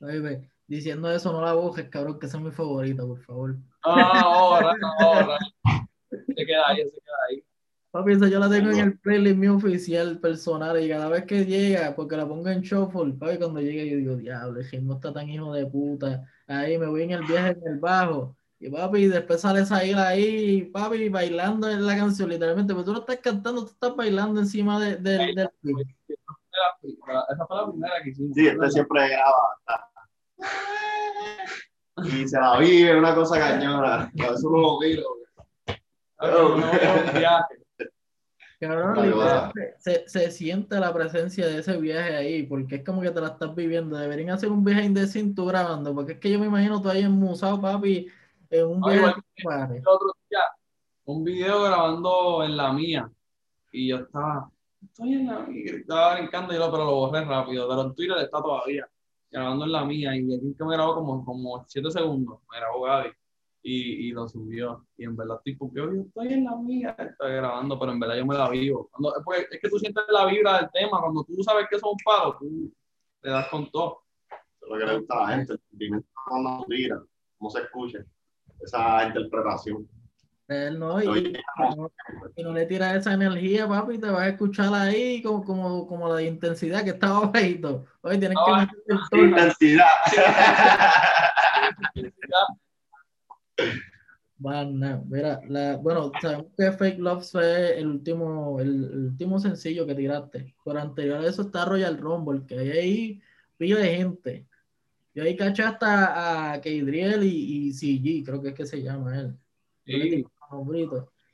Oye, 0.00 0.50
diciendo 0.66 1.11
eso, 1.11 1.32
no 1.32 1.42
la 1.42 1.52
busques, 1.54 1.88
cabrón, 1.88 2.18
que 2.18 2.26
esa 2.26 2.38
es 2.38 2.44
mi 2.44 2.50
favorita, 2.50 3.04
por 3.04 3.20
favor. 3.20 3.54
No, 3.54 3.61
ahora, 3.85 4.74
no, 4.80 4.88
ahora. 4.98 5.38
Se 6.11 6.46
queda 6.46 6.68
ahí, 6.68 6.78
se 6.78 6.90
queda 6.90 7.16
ahí. 7.28 7.44
Papi, 7.90 8.12
esa 8.12 8.28
yo 8.28 8.38
la 8.38 8.48
tengo 8.48 8.70
en 8.70 8.78
el 8.78 8.98
playlist 8.98 9.37
mío 9.37 9.56
oficial, 9.56 10.18
personal, 10.18 10.82
y 10.82 10.88
cada 10.88 11.08
vez 11.08 11.24
que 11.24 11.44
llega, 11.44 11.94
porque 11.94 12.16
la 12.16 12.26
pongo 12.26 12.48
en 12.48 12.62
shuffle, 12.62 13.12
papi, 13.12 13.37
cuando 13.38 13.61
llega 13.61 13.85
yo 13.85 13.98
digo, 13.98 14.16
diablo, 14.16 14.61
el 14.61 14.70
ritmo 14.70 14.94
está 14.94 15.12
tan 15.12 15.28
hijo 15.28 15.52
de 15.52 15.66
puta. 15.66 16.24
Ahí 16.46 16.78
me 16.78 16.87
voy 16.87 17.02
en 17.02 17.11
el 17.11 17.24
viaje 17.24 17.50
en 17.50 17.74
el 17.74 17.78
bajo, 17.78 18.35
Y 18.62 18.70
papi, 18.70 19.09
después 19.09 19.40
sale 19.40 19.66
Zahir 19.66 19.96
ahí, 19.96 20.66
papi, 20.66 21.09
bailando 21.09 21.68
en 21.68 21.85
la 21.85 21.96
canción, 21.96 22.31
literalmente. 22.31 22.72
Pero 22.72 22.85
tú 22.85 22.92
no 22.92 23.01
estás 23.01 23.16
cantando, 23.16 23.64
tú 23.64 23.72
estás 23.72 23.96
bailando 23.96 24.38
encima 24.38 24.79
de, 24.79 24.98
de, 24.98 25.18
del 25.18 25.40
Esa 25.40 25.51
fue 27.48 27.57
la 27.57 27.68
primera 27.68 27.94
que 28.05 28.11
hicimos. 28.11 28.37
Sí, 28.37 28.46
este 28.46 28.70
siempre 28.70 29.09
graba. 29.09 29.59
Y 32.05 32.29
se 32.29 32.38
la 32.38 32.57
vive, 32.59 32.96
una 32.96 33.16
cosa 33.16 33.37
cañona. 33.37 34.12
Veces 34.14 34.44
uno 34.44 34.61
lo 34.61 34.79
mira, 36.57 37.48
Cabrón, 38.61 39.11
viaje. 39.11 39.75
Se, 39.81 40.07
se 40.07 40.31
siente 40.31 40.79
la 40.79 40.94
presencia 40.94 41.48
de 41.48 41.59
ese 41.59 41.77
viaje 41.79 42.14
ahí, 42.14 42.44
porque 42.44 42.77
es 42.77 42.85
como 42.85 43.03
que 43.03 43.11
te 43.11 43.20
la 43.20 43.31
estás 43.31 43.57
viviendo. 43.57 43.96
Deberían 43.96 44.31
hacer 44.31 44.51
un 44.51 44.64
scene 45.09 45.35
tú 45.35 45.46
grabando, 45.46 45.92
porque 45.92 46.12
es 46.12 46.20
que 46.20 46.31
yo 46.31 46.38
me 46.38 46.46
imagino 46.46 46.81
tú 46.81 46.88
ahí 46.88 47.03
en 47.03 47.11
Musao, 47.11 47.61
papi, 47.61 48.09
en 48.52 48.66
un 48.66 48.80
No, 48.80 48.86
viaje. 48.86 48.98
igual 49.00 49.14
que 49.34 49.42
pare. 49.44 49.76
el 49.78 49.88
otro 49.88 50.12
día 50.30 50.40
un 51.04 51.24
video 51.24 51.62
grabando 51.64 52.44
en 52.44 52.56
la 52.56 52.72
mía 52.72 53.10
y 53.72 53.88
yo 53.88 53.96
estaba, 53.96 54.50
estoy 54.82 55.14
en 55.14 55.26
la 55.26 55.40
mía, 55.40 55.72
estaba 55.74 56.14
brincando 56.14 56.52
y 56.52 56.56
yo, 56.56 56.70
pero 56.70 56.84
lo 56.84 56.94
borré 56.94 57.24
rápido, 57.24 57.68
pero 57.68 57.82
en 57.82 57.94
Twitter 57.94 58.18
está 58.18 58.40
todavía 58.40 58.88
grabando 59.30 59.64
en 59.64 59.72
la 59.72 59.84
mía 59.84 60.14
y 60.14 60.32
aquí 60.34 60.54
que 60.56 60.64
me 60.64 60.74
grabó 60.74 60.94
como, 60.94 61.24
como 61.24 61.64
7 61.66 61.90
segundos, 61.90 62.38
me 62.50 62.58
grabó 62.58 62.82
Gaby 62.82 63.08
y, 63.64 64.08
y 64.08 64.12
lo 64.12 64.28
subió 64.28 64.86
y 64.96 65.04
en 65.04 65.16
verdad 65.16 65.40
tipo, 65.44 65.70
yo, 65.74 65.92
yo 65.92 66.02
estoy 66.02 66.32
en 66.34 66.44
la 66.44 66.56
mía, 66.56 66.94
estoy 66.98 67.32
grabando, 67.32 67.78
pero 67.78 67.92
en 67.92 68.00
verdad 68.00 68.16
yo 68.16 68.26
me 68.26 68.34
la 68.36 68.48
vivo. 68.50 68.88
Cuando, 68.92 69.16
es, 69.16 69.24
porque 69.24 69.46
es 69.50 69.60
que 69.60 69.68
tú 69.70 69.78
sientes 69.78 70.04
la 70.08 70.26
vibra 70.26 70.58
del 70.58 70.70
tema, 70.72 71.00
cuando 71.00 71.24
tú 71.24 71.42
sabes 71.42 71.66
que 71.70 71.78
son 71.78 71.94
palos, 72.04 72.36
tú 72.38 72.72
le 73.22 73.30
das 73.30 73.48
con 73.48 73.70
todo. 73.70 74.02
Es 74.60 74.68
lo 74.68 74.78
que 74.78 74.84
le 74.84 74.98
gusta 74.98 75.14
a 75.14 75.20
la 75.30 75.36
gente, 75.36 75.52
el 75.54 75.60
sentimiento 75.70 76.08
cuando 76.28 76.64
tira, 76.68 77.02
cómo 77.38 77.50
se 77.50 77.60
escucha, 77.60 77.98
esa 78.62 79.07
interpretación. 79.07 79.88
Él 80.48 80.79
no, 80.79 81.01
y, 81.03 81.07
no, 81.77 81.90
y 82.37 82.42
no 82.42 82.53
le 82.53 82.66
tiras 82.66 82.96
esa 82.96 83.14
energía, 83.14 83.66
papi, 83.66 83.98
te 83.98 84.11
vas 84.11 84.22
a 84.22 84.29
escuchar 84.29 84.75
ahí 84.75 85.22
como, 85.22 85.42
como, 85.44 85.87
como 85.87 86.12
la 86.12 86.20
intensidad 86.20 86.85
que 86.85 86.90
estaba 86.90 87.20
bajito. 87.27 87.87
Oye, 88.03 88.18
tienes 88.18 88.37
que 88.37 88.53
Ah, 88.53 88.61
meter 88.61 88.79
el 88.88 88.98
tono. 89.11 89.25
Intensidad. 89.29 89.87
Bana, 94.37 95.01
mira, 95.07 95.40
la, 95.48 95.77
bueno, 95.77 96.11
sabemos 96.20 96.46
que 96.59 96.72
Fake 96.72 96.98
Love 96.98 97.25
fue 97.31 97.79
el 97.79 97.87
último, 97.87 98.59
el, 98.61 98.85
el 98.92 99.05
último 99.07 99.38
sencillo 99.38 99.87
que 99.87 99.94
tiraste. 99.94 100.55
Pero 100.64 100.81
anterior 100.81 101.18
a 101.25 101.29
eso 101.29 101.42
está 101.42 101.64
Royal 101.64 101.96
Rumble, 101.96 102.44
que 102.46 102.59
hay 102.59 102.70
ahí 102.70 103.22
pillo 103.57 103.79
de 103.79 103.94
gente. 103.96 104.48
Yo 105.14 105.25
ahí 105.25 105.37
caché 105.37 105.62
hasta 105.62 106.53
a 106.55 106.61
Keidriel 106.61 107.22
y, 107.25 107.68
y 107.68 107.72
CG, 107.72 108.25
creo 108.25 108.40
que 108.40 108.48
es 108.48 108.55
que 108.55 108.66
se 108.66 108.83
llama 108.83 109.20
él. 109.20 109.37
Sí. 109.85 110.25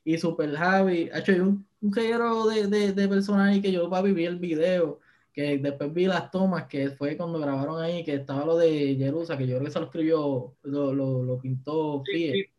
Y 0.04 0.18
Super 0.18 0.54
Javi, 0.56 1.10
hecho, 1.12 1.32
hay 1.32 1.40
un, 1.40 1.66
un 1.80 1.90
de, 1.90 2.66
de, 2.66 2.92
de 2.92 3.08
personas 3.08 3.48
ahí 3.48 3.60
que 3.60 3.70
yo 3.70 3.88
papi 3.90 4.12
vi 4.12 4.24
el 4.24 4.38
video, 4.38 5.00
que 5.32 5.58
después 5.58 5.92
vi 5.92 6.06
las 6.06 6.30
tomas, 6.30 6.66
que 6.66 6.90
fue 6.90 7.16
cuando 7.16 7.38
grabaron 7.38 7.80
ahí, 7.80 8.02
que 8.04 8.14
estaba 8.14 8.44
lo 8.44 8.56
de 8.56 8.96
Jerusa, 8.96 9.36
que 9.36 9.46
yo 9.46 9.56
creo 9.56 9.66
que 9.66 9.70
se 9.70 9.78
lo 9.78 9.86
escribió, 9.86 10.54
lo, 10.62 10.94
lo, 10.94 11.22
lo 11.22 11.38
pintó 11.38 12.02
sí, 12.06 12.12
Fie. 12.12 12.32
sí, 12.32 12.50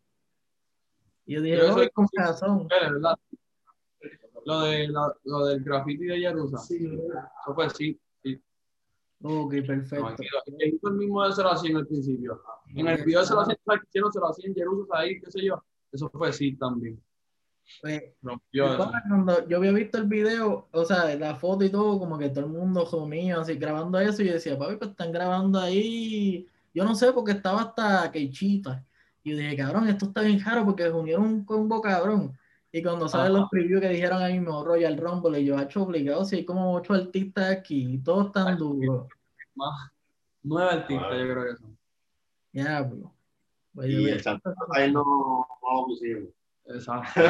Y 1.25 1.33
yo 1.35 1.41
dije, 1.41 1.61
"Oye, 1.63 1.89
con 1.89 2.07
razón. 2.13 2.67
Lo, 4.45 4.61
de, 4.61 4.87
lo, 4.87 5.13
lo 5.25 5.45
del 5.47 5.63
graffiti 5.63 6.05
de 6.05 6.19
Jerusalén. 6.19 7.01
Eso 7.43 7.53
fue 7.53 7.69
sí. 7.71 7.99
Ok, 9.21 9.51
perfecto. 9.67 10.05
Tranquilo. 10.05 10.39
El 10.45 10.93
mismo 10.93 11.25
de 11.25 11.33
0 11.33 11.49
a 11.49 11.57
100 11.57 11.77
al 11.77 11.87
principio. 11.87 12.41
En 12.75 12.87
el 12.87 13.03
video 13.03 13.21
de 13.21 13.27
0 13.27 13.39
a 13.41 13.45
100, 13.45 13.57
¿sabes 13.65 13.81
qué 13.81 13.87
hicieron 13.89 14.11
0 14.11 14.27
a 14.27 14.33
100 14.33 14.55
Jerusalén 14.55 14.87
ahí, 14.93 15.19
qué 15.19 15.31
sé 15.31 15.43
yo? 15.43 15.63
Eso 15.91 16.09
fue 16.09 16.31
sí 16.31 16.55
también. 16.55 17.01
Pana, 18.77 19.03
cuando 19.07 19.47
yo 19.47 19.57
había 19.57 19.71
visto 19.71 19.97
el 19.97 20.05
video, 20.05 20.67
o 20.71 20.85
sea, 20.85 21.15
la 21.15 21.35
foto 21.35 21.63
y 21.63 21.69
todo, 21.69 21.99
como 21.99 22.17
que 22.17 22.29
todo 22.29 22.45
el 22.45 22.51
mundo 22.51 22.87
reunido, 22.91 23.41
así 23.41 23.55
grabando 23.55 23.99
eso, 23.99 24.23
y 24.23 24.27
yo 24.27 24.33
decía, 24.33 24.57
papi, 24.57 24.77
pues 24.77 24.91
están 24.91 25.11
grabando 25.11 25.59
ahí. 25.59 26.47
Yo 26.73 26.83
no 26.83 26.95
sé, 26.95 27.11
porque 27.11 27.33
estaba 27.33 27.61
hasta 27.61 28.11
Keichita. 28.11 28.85
Y 29.23 29.31
yo 29.31 29.37
dije, 29.37 29.57
cabrón, 29.57 29.87
esto 29.87 30.05
está 30.05 30.21
bien 30.21 30.39
raro 30.43 30.65
porque 30.65 30.83
se 30.83 30.91
unieron 30.91 31.25
un 31.25 31.45
combo 31.45 31.81
cabrón. 31.81 32.37
Y 32.71 32.83
cuando 32.83 33.07
salen 33.07 33.31
Ajá. 33.31 33.39
los 33.41 33.49
previews 33.49 33.81
que 33.81 33.89
dijeron 33.89 34.21
ahí 34.21 34.39
mismo 34.39 34.63
Royal 34.63 34.97
Rumble, 34.97 35.39
y 35.39 35.45
yo, 35.45 35.59
hecho 35.59 35.83
obligado, 35.83 36.23
si 36.23 36.37
hay 36.37 36.45
como 36.45 36.73
ocho 36.73 36.93
artistas 36.93 37.49
aquí, 37.49 37.93
y 37.93 37.97
todos 37.97 38.27
están 38.27 38.57
duros. 38.57 39.07
Más 39.55 39.91
nueve 40.43 40.71
artistas, 40.71 41.11
yo 41.11 41.33
creo 41.33 41.43
que 41.45 41.55
son. 41.57 41.77
Ya, 42.53 42.81
bro. 42.81 43.13
Pues, 43.73 43.89
Y 43.89 44.09
el 44.09 44.21
chanteo 44.21 44.53
ahí 44.73 44.91
no, 44.91 45.03
no 45.03 45.81
lo 45.81 45.85
pusimos. 45.85 46.29
Exacto. 46.65 47.21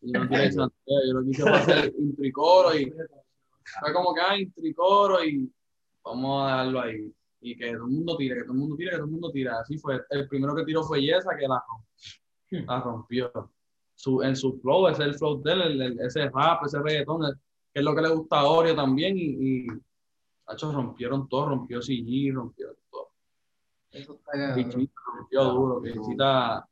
Yo 0.00 0.20
no 0.20 0.28
quiero 0.28 0.44
chanteo, 0.44 1.00
yo 1.06 1.12
lo 1.12 1.24
quise 1.24 1.48
hacer 1.48 1.94
intricoro 1.98 2.76
y 2.76 2.92
fue 3.80 3.92
como 3.92 4.12
que 4.12 4.20
ah, 4.20 4.36
intricoro 4.36 5.24
y 5.24 5.52
vamos 6.04 6.42
a 6.42 6.46
dejarlo 6.46 6.80
ahí. 6.80 7.14
Y 7.40 7.56
que 7.56 7.72
todo 7.72 7.86
el 7.86 7.90
mundo 7.92 8.16
tire, 8.16 8.36
que 8.36 8.42
todo 8.42 8.52
el 8.52 8.58
mundo 8.58 8.76
tire, 8.76 8.90
que 8.90 8.96
todo 8.96 9.06
el 9.06 9.12
mundo 9.12 9.30
tire. 9.32 9.50
Así 9.50 9.78
fue. 9.78 10.00
El 10.10 10.28
primero 10.28 10.54
que 10.54 10.64
tiró 10.64 10.82
fue 10.82 11.02
Yesa, 11.02 11.30
que 11.36 11.46
la 11.46 12.80
rompió. 12.80 13.32
Su, 13.94 14.22
en 14.22 14.34
su 14.36 14.58
flow, 14.60 14.88
ese 14.88 15.02
es 15.02 15.08
el 15.08 15.14
flow 15.14 15.42
de 15.42 15.52
él, 15.52 15.62
el- 15.62 15.82
el- 15.82 16.00
ese 16.00 16.28
rap, 16.30 16.64
ese 16.64 16.80
reggaetón, 16.80 17.24
el- 17.24 17.34
que 17.72 17.80
es 17.80 17.84
lo 17.84 17.94
que 17.94 18.02
le 18.02 18.08
gusta 18.08 18.40
a 18.40 18.44
Oreo 18.46 18.74
también. 18.74 19.16
Y, 19.16 19.36
y 19.40 19.66
tacho, 20.46 20.72
rompieron 20.72 21.28
todo, 21.28 21.46
rompió 21.50 21.80
CG, 21.80 22.32
rompió 22.34 22.68
todo. 22.90 23.08
Eso 23.90 24.14
está. 24.14 24.54
Bichita 24.54 25.00
rompió 25.16 25.44
duro, 25.44 25.80
Bichita, 25.80 26.66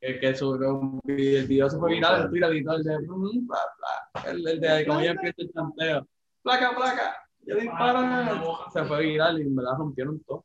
que, 0.00 0.18
que 0.18 0.34
su, 0.34 1.00
que 1.06 1.38
el 1.38 1.46
video 1.46 1.70
se 1.70 1.78
fue 1.78 1.90
viral, 1.94 2.22
el 2.22 2.28
Twitter 2.30 2.54
y 2.56 2.64
todo, 2.64 2.76
el 2.76 2.82
de, 2.84 2.98
mm, 3.00 3.46
bla, 3.46 3.58
bla, 3.78 4.30
el, 4.30 4.46
el 4.48 4.60
de 4.60 4.86
como 4.86 5.00
ella 5.00 5.10
empieza 5.12 5.42
el 5.42 5.52
chanteo, 5.52 6.08
placa, 6.42 6.74
placa, 6.76 7.16
ya 7.46 7.54
disparan, 7.56 8.40
se 8.72 8.84
fue 8.84 9.00
viral 9.02 9.38
y 9.38 9.42
en 9.42 9.54
verdad 9.56 9.72
rompieron 9.78 10.20
todo. 10.20 10.44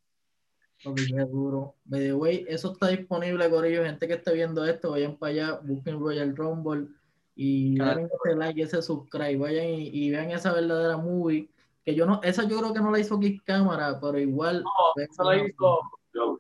Qué 0.82 1.26
duro. 1.26 1.76
By 1.86 2.00
the 2.02 2.14
way, 2.14 2.46
eso 2.48 2.72
está 2.72 2.88
disponible, 2.88 3.50
Corillo. 3.50 3.84
Gente 3.84 4.08
que 4.08 4.14
esté 4.14 4.34
viendo 4.34 4.64
esto, 4.66 4.92
vayan 4.92 5.18
para 5.18 5.32
allá, 5.32 5.60
busquen 5.62 6.00
Royal 6.00 6.36
Rumble 6.36 6.88
y 7.36 7.76
Claro. 7.76 8.02
den 8.02 8.10
ese 8.26 8.36
like, 8.36 8.62
ese 8.62 8.82
subscribe. 8.82 9.38
Vayan 9.38 9.66
y, 9.66 9.88
y 9.90 10.10
vean 10.10 10.32
esa 10.32 10.54
verdadera 10.54 10.98
movie. 10.98 11.50
Que 11.84 11.96
yo 11.96 12.06
no, 12.06 12.22
esa 12.24 12.44
yo 12.48 12.60
creo 12.60 12.74
que 12.74 12.80
no 12.80 12.92
la 12.92 13.00
hizo 13.00 13.20
Kick 13.20 13.44
Cámara, 13.44 14.00
pero 14.00 14.20
igual. 14.20 14.64
No, 14.64 15.04
eso 15.04 15.24
lo 15.24 15.46
hizo 15.46 15.80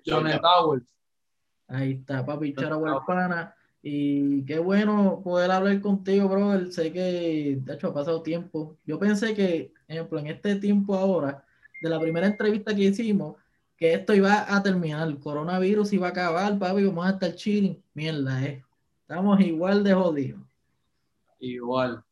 Johnny 0.05 0.31
Towers. 0.39 0.85
Ahí 1.67 1.91
está, 1.93 2.25
papi, 2.25 2.53
Chara 2.53 2.77
Pana. 3.05 3.53
Y 3.81 4.43
qué 4.45 4.59
bueno 4.59 5.21
poder 5.23 5.51
hablar 5.51 5.79
contigo, 5.81 6.27
brother. 6.27 6.71
Sé 6.71 6.91
que, 6.91 7.59
de 7.61 7.73
hecho, 7.73 7.87
ha 7.87 7.93
pasado 7.93 8.21
tiempo. 8.21 8.75
Yo 8.85 8.99
pensé 8.99 9.33
que, 9.33 9.73
ejemplo, 9.87 10.19
en 10.19 10.27
este 10.27 10.55
tiempo 10.55 10.95
ahora, 10.95 11.45
de 11.81 11.89
la 11.89 11.99
primera 11.99 12.27
entrevista 12.27 12.75
que 12.75 12.83
hicimos, 12.83 13.35
que 13.79 13.93
esto 13.93 14.13
iba 14.13 14.45
a 14.53 14.61
terminar, 14.61 15.07
el 15.07 15.19
coronavirus 15.19 15.93
iba 15.93 16.07
a 16.07 16.11
acabar, 16.11 16.59
papi, 16.59 16.83
vamos 16.85 17.05
a 17.07 17.11
estar 17.11 17.33
chilling. 17.33 17.81
Mierda, 17.93 18.43
eh. 18.45 18.63
Estamos 19.01 19.39
igual 19.39 19.83
de 19.83 19.93
jodidos. 19.93 20.41
Igual. 21.39 22.03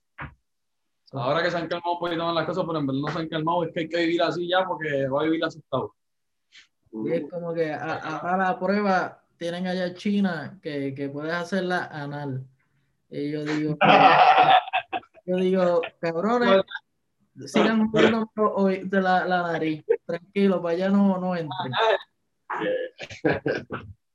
Ahora 1.12 1.44
que 1.44 1.52
se 1.52 1.58
han 1.58 1.68
calmado 1.68 1.94
un 1.94 2.00
poquito 2.00 2.24
más 2.26 2.36
las 2.36 2.46
cosas, 2.46 2.64
pero 2.66 2.80
en 2.80 2.88
verdad 2.88 3.02
no 3.02 3.08
se 3.10 3.20
han 3.20 3.30
calmado, 3.30 3.64
es 3.66 3.74
que 3.74 3.80
hay 3.82 3.90
que 3.90 3.98
vivir 3.98 4.22
así 4.22 4.48
ya 4.48 4.66
porque 4.66 5.08
va 5.08 5.22
a 5.22 5.24
vivir 5.26 5.44
asustado. 5.44 5.94
Y 6.92 7.12
es 7.12 7.30
como 7.30 7.54
que 7.54 7.72
a, 7.74 7.94
a- 7.96 8.34
a 8.34 8.38
la 8.38 8.60
prueba 8.60 9.22
tienen 9.38 9.68
allá 9.68 9.94
China 9.94 10.58
que, 10.62 10.94
que 10.96 11.10
puedes 11.10 11.34
hacerla 11.34 11.86
anal. 11.92 12.46
Y 13.10 13.32
yo 13.32 13.44
digo, 13.46 13.78
yo 15.26 15.36
digo, 15.38 15.82
cabrones, 16.00 16.64
sigan 17.46 17.90
jugando 17.90 18.30
hoy 18.56 18.88
de 18.88 19.02
la, 19.02 19.26
la 19.26 19.44
nariz. 19.44 19.84
Tranquilo, 20.06 20.62
para 20.62 20.76
allá 20.76 20.90
no, 20.90 21.18
no 21.20 21.36
entren. 21.36 21.72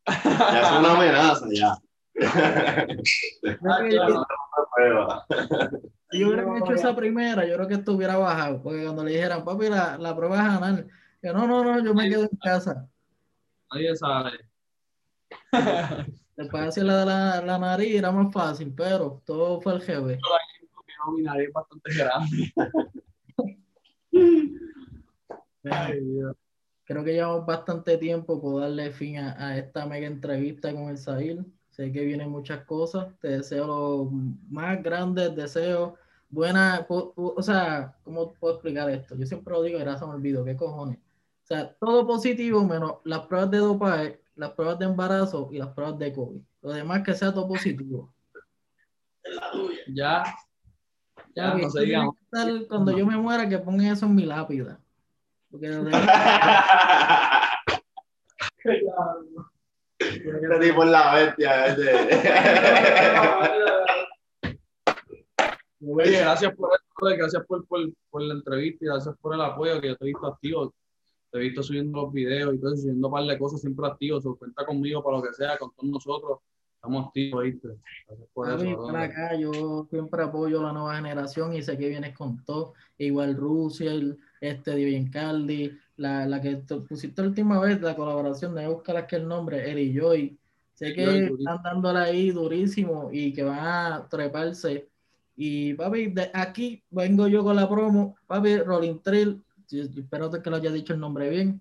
ya 0.07 0.61
es 0.63 0.79
una 0.79 0.93
amenaza, 0.95 1.47
ya. 1.53 1.77
Yo 6.13 6.27
hubiera 6.27 6.59
hecho 6.59 6.73
esa 6.73 6.95
primera, 6.95 7.47
yo 7.47 7.55
creo 7.55 7.69
que 7.69 7.75
esto 7.75 7.93
hubiera 7.93 8.17
bajado. 8.17 8.63
Porque 8.63 8.85
cuando 8.85 9.05
le 9.05 9.13
dijeran, 9.13 9.45
papi, 9.45 9.69
la, 9.69 9.97
la 9.97 10.15
prueba 10.17 10.37
es 10.37 10.43
anal. 10.43 10.89
Yo, 11.23 11.33
no, 11.33 11.47
no, 11.47 11.65
no, 11.65 11.85
yo 11.85 11.95
me 11.95 12.09
quedo 12.09 12.23
en 12.25 12.37
casa. 12.43 12.89
Nadie 13.73 13.97
sabe. 13.97 14.33
Después 16.37 16.69
hacía 16.69 16.85
la 16.85 17.01
de 17.01 17.07
la, 17.07 17.41
la 17.43 17.59
nariz, 17.59 17.95
era 17.95 18.11
más 18.11 18.33
fácil, 18.33 18.75
pero 18.75 19.23
todo 19.25 19.61
fue 19.61 19.75
el 19.75 19.81
no, 21.05 21.13
mi 21.13 21.23
nariz 21.23 21.49
es 21.49 21.53
bastante 21.53 21.95
grande. 21.95 22.53
Ay, 25.65 26.01
Dios. 26.01 26.37
Creo 26.85 27.05
que 27.05 27.13
llevamos 27.13 27.47
bastante 27.47 27.97
tiempo 27.97 28.41
por 28.41 28.61
darle 28.61 28.91
fin 28.91 29.19
a, 29.19 29.35
a 29.39 29.57
esta 29.57 29.87
mega 29.87 30.07
entrevista 30.07 30.73
con 30.73 30.89
el 30.89 30.99
Sahil. 30.99 31.45
Sé 31.71 31.91
que 31.93 32.05
vienen 32.05 32.31
muchas 32.31 32.65
cosas. 32.65 33.09
Te 33.21 33.29
deseo 33.29 33.67
los 33.67 34.13
más 34.51 34.83
grandes 34.83 35.35
deseos. 35.35 35.95
Buena, 36.29 36.85
po- 36.89 37.13
po- 37.15 37.35
o 37.37 37.43
sea, 37.43 37.97
¿cómo 38.05 38.33
puedo 38.35 38.55
explicar 38.55 38.91
esto? 38.91 39.17
Yo 39.17 39.27
siempre 39.27 39.53
lo 39.53 39.63
digo, 39.63 39.79
ahora 39.79 39.99
se 39.99 40.05
me 40.07 40.13
olvido, 40.13 40.45
¿qué 40.45 40.57
cojones? 40.57 40.99
O 40.99 41.47
sea, 41.47 41.75
todo 41.75 42.07
positivo 42.07 42.65
menos 42.65 42.97
las 43.05 43.21
pruebas 43.27 43.51
de 43.51 43.59
dopaje 43.59 44.23
las 44.35 44.53
pruebas 44.53 44.79
de 44.79 44.87
embarazo 44.87 45.49
y 45.53 45.59
las 45.59 45.69
pruebas 45.69 45.99
de 45.99 46.13
COVID. 46.13 46.41
Lo 46.63 46.73
demás 46.73 47.03
que 47.03 47.15
sea 47.15 47.33
todo 47.33 47.49
positivo. 47.49 48.13
Ya, 49.95 50.25
ya, 51.35 51.55
no 51.55 51.71
se 51.71 51.87
estar- 52.33 52.67
cuando 52.69 52.97
yo 52.97 53.05
me 53.07 53.17
muera, 53.17 53.49
que 53.49 53.59
pongan 53.59 53.87
eso 53.87 54.07
en 54.07 54.15
mi 54.15 54.25
lápida. 54.25 54.79
Porque 55.51 55.69
Este 59.99 60.59
tipo 60.61 60.85
es 60.85 60.91
la 60.91 61.15
bestia. 61.15 61.67
Este. 61.67 61.93
Oye, 65.85 66.21
gracias 66.21 66.55
por 66.55 66.71
esto, 66.73 67.17
gracias 67.19 67.45
por, 67.47 67.67
por, 67.67 67.81
por 68.11 68.23
la 68.23 68.35
entrevista 68.35 68.85
y 68.85 68.89
gracias 68.89 69.17
por 69.21 69.35
el 69.35 69.41
apoyo 69.41 69.81
que 69.81 69.89
yo 69.89 69.97
te 69.97 70.05
he 70.05 70.09
visto 70.09 70.27
activo. 70.27 70.73
Te 71.31 71.39
he 71.39 71.43
visto 71.43 71.63
subiendo 71.63 72.03
los 72.03 72.13
videos 72.13 72.55
y 72.55 72.59
todo 72.59 72.73
eso, 72.73 72.83
subiendo 72.83 73.09
un 73.09 73.15
par 73.15 73.25
de 73.25 73.39
cosas 73.39 73.61
siempre 73.61 73.87
activo. 73.87 74.21
So, 74.21 74.37
cuenta 74.37 74.65
conmigo 74.65 75.03
para 75.03 75.17
lo 75.17 75.23
que 75.25 75.33
sea, 75.35 75.59
con 75.59 75.73
todos 75.75 75.91
nosotros. 75.91 76.39
Estamos 76.83 77.07
activos, 77.07 77.45
¿viste? 77.45 77.69
Por 78.35 78.49
Papi, 78.49 78.71
eso. 78.71 78.77
brother. 78.87 78.97
acá 79.03 79.37
yo 79.37 79.87
siempre 79.89 80.21
apoyo 80.25 80.59
a 80.61 80.65
la 80.65 80.73
nueva 80.73 80.97
generación 80.97 81.55
y 81.55 81.63
sé 81.63 81.79
que 81.79 81.89
vienes 81.89 82.13
con 82.17 82.45
todo. 82.45 82.75
Igual 82.99 83.37
Rusiel, 83.37 84.19
este 84.41 84.75
Divin 84.75 85.09
Caldi, 85.09 85.79
la, 85.99 86.27
la 86.27 86.41
que 86.41 86.57
pusiste 86.89 87.23
la 87.23 87.29
última 87.29 87.61
vez, 87.61 87.81
la 87.81 87.95
colaboración, 87.95 88.57
de 88.57 88.67
buscar 88.67 88.97
aquí 88.97 89.15
el 89.15 89.29
nombre, 89.29 89.71
Eli 89.71 89.95
Joy. 89.97 90.37
Sé 90.75 90.93
que 90.93 91.05
Joy, 91.07 91.21
durísimo. 91.29 91.39
están 91.55 91.63
dándole 91.63 91.99
ahí 92.01 92.31
durísimo 92.33 93.11
y 93.13 93.33
que 93.33 93.45
van 93.45 93.61
a 93.61 94.09
treparse. 94.11 94.89
Y 95.37 95.75
papi, 95.75 96.09
de 96.09 96.33
aquí 96.35 96.83
vengo 96.91 97.29
yo 97.29 97.45
con 97.45 97.55
la 97.55 97.69
promo. 97.69 98.17
Papi, 98.27 98.57
Rolling 98.59 98.99
Trail, 98.99 99.41
yo- 99.69 99.85
yo 99.85 100.01
espero 100.03 100.29
que 100.33 100.51
lo 100.51 100.57
haya 100.57 100.73
dicho 100.73 100.95
el 100.95 100.99
nombre 100.99 101.31
bien. 101.31 101.61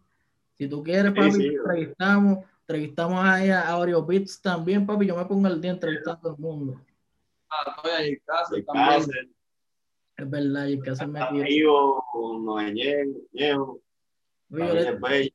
Si 0.57 0.67
tú 0.67 0.81
quieres, 0.84 1.12
Sí, 1.13 1.19
papi, 1.19 1.31
sí, 1.31 1.38
te 1.49 1.55
entrevistamos. 1.55 2.39
Entrevistamos 2.71 3.21
ahí 3.25 3.49
a 3.49 3.67
Aureo 3.67 4.05
Beats 4.05 4.41
también, 4.41 4.86
papi. 4.86 5.05
Yo 5.05 5.17
me 5.17 5.25
pongo 5.25 5.45
el 5.49 5.60
día 5.60 5.71
entrevistando 5.71 6.17
a 6.17 6.21
todo 6.21 6.36
el 6.36 6.39
mundo. 6.39 6.81
Ah, 7.49 7.75
estoy 7.75 7.91
ahí 7.91 8.10
en 8.12 8.21
casa 8.25 8.55
De 8.55 8.63
también. 8.63 9.36
Es 10.15 10.29
verdad, 10.29 10.67
y 10.67 10.79
que 10.79 10.95
se 10.95 11.05
me 11.05 11.19
Gabriel 11.19 11.43
le 14.49 14.95
Bello. 14.95 15.31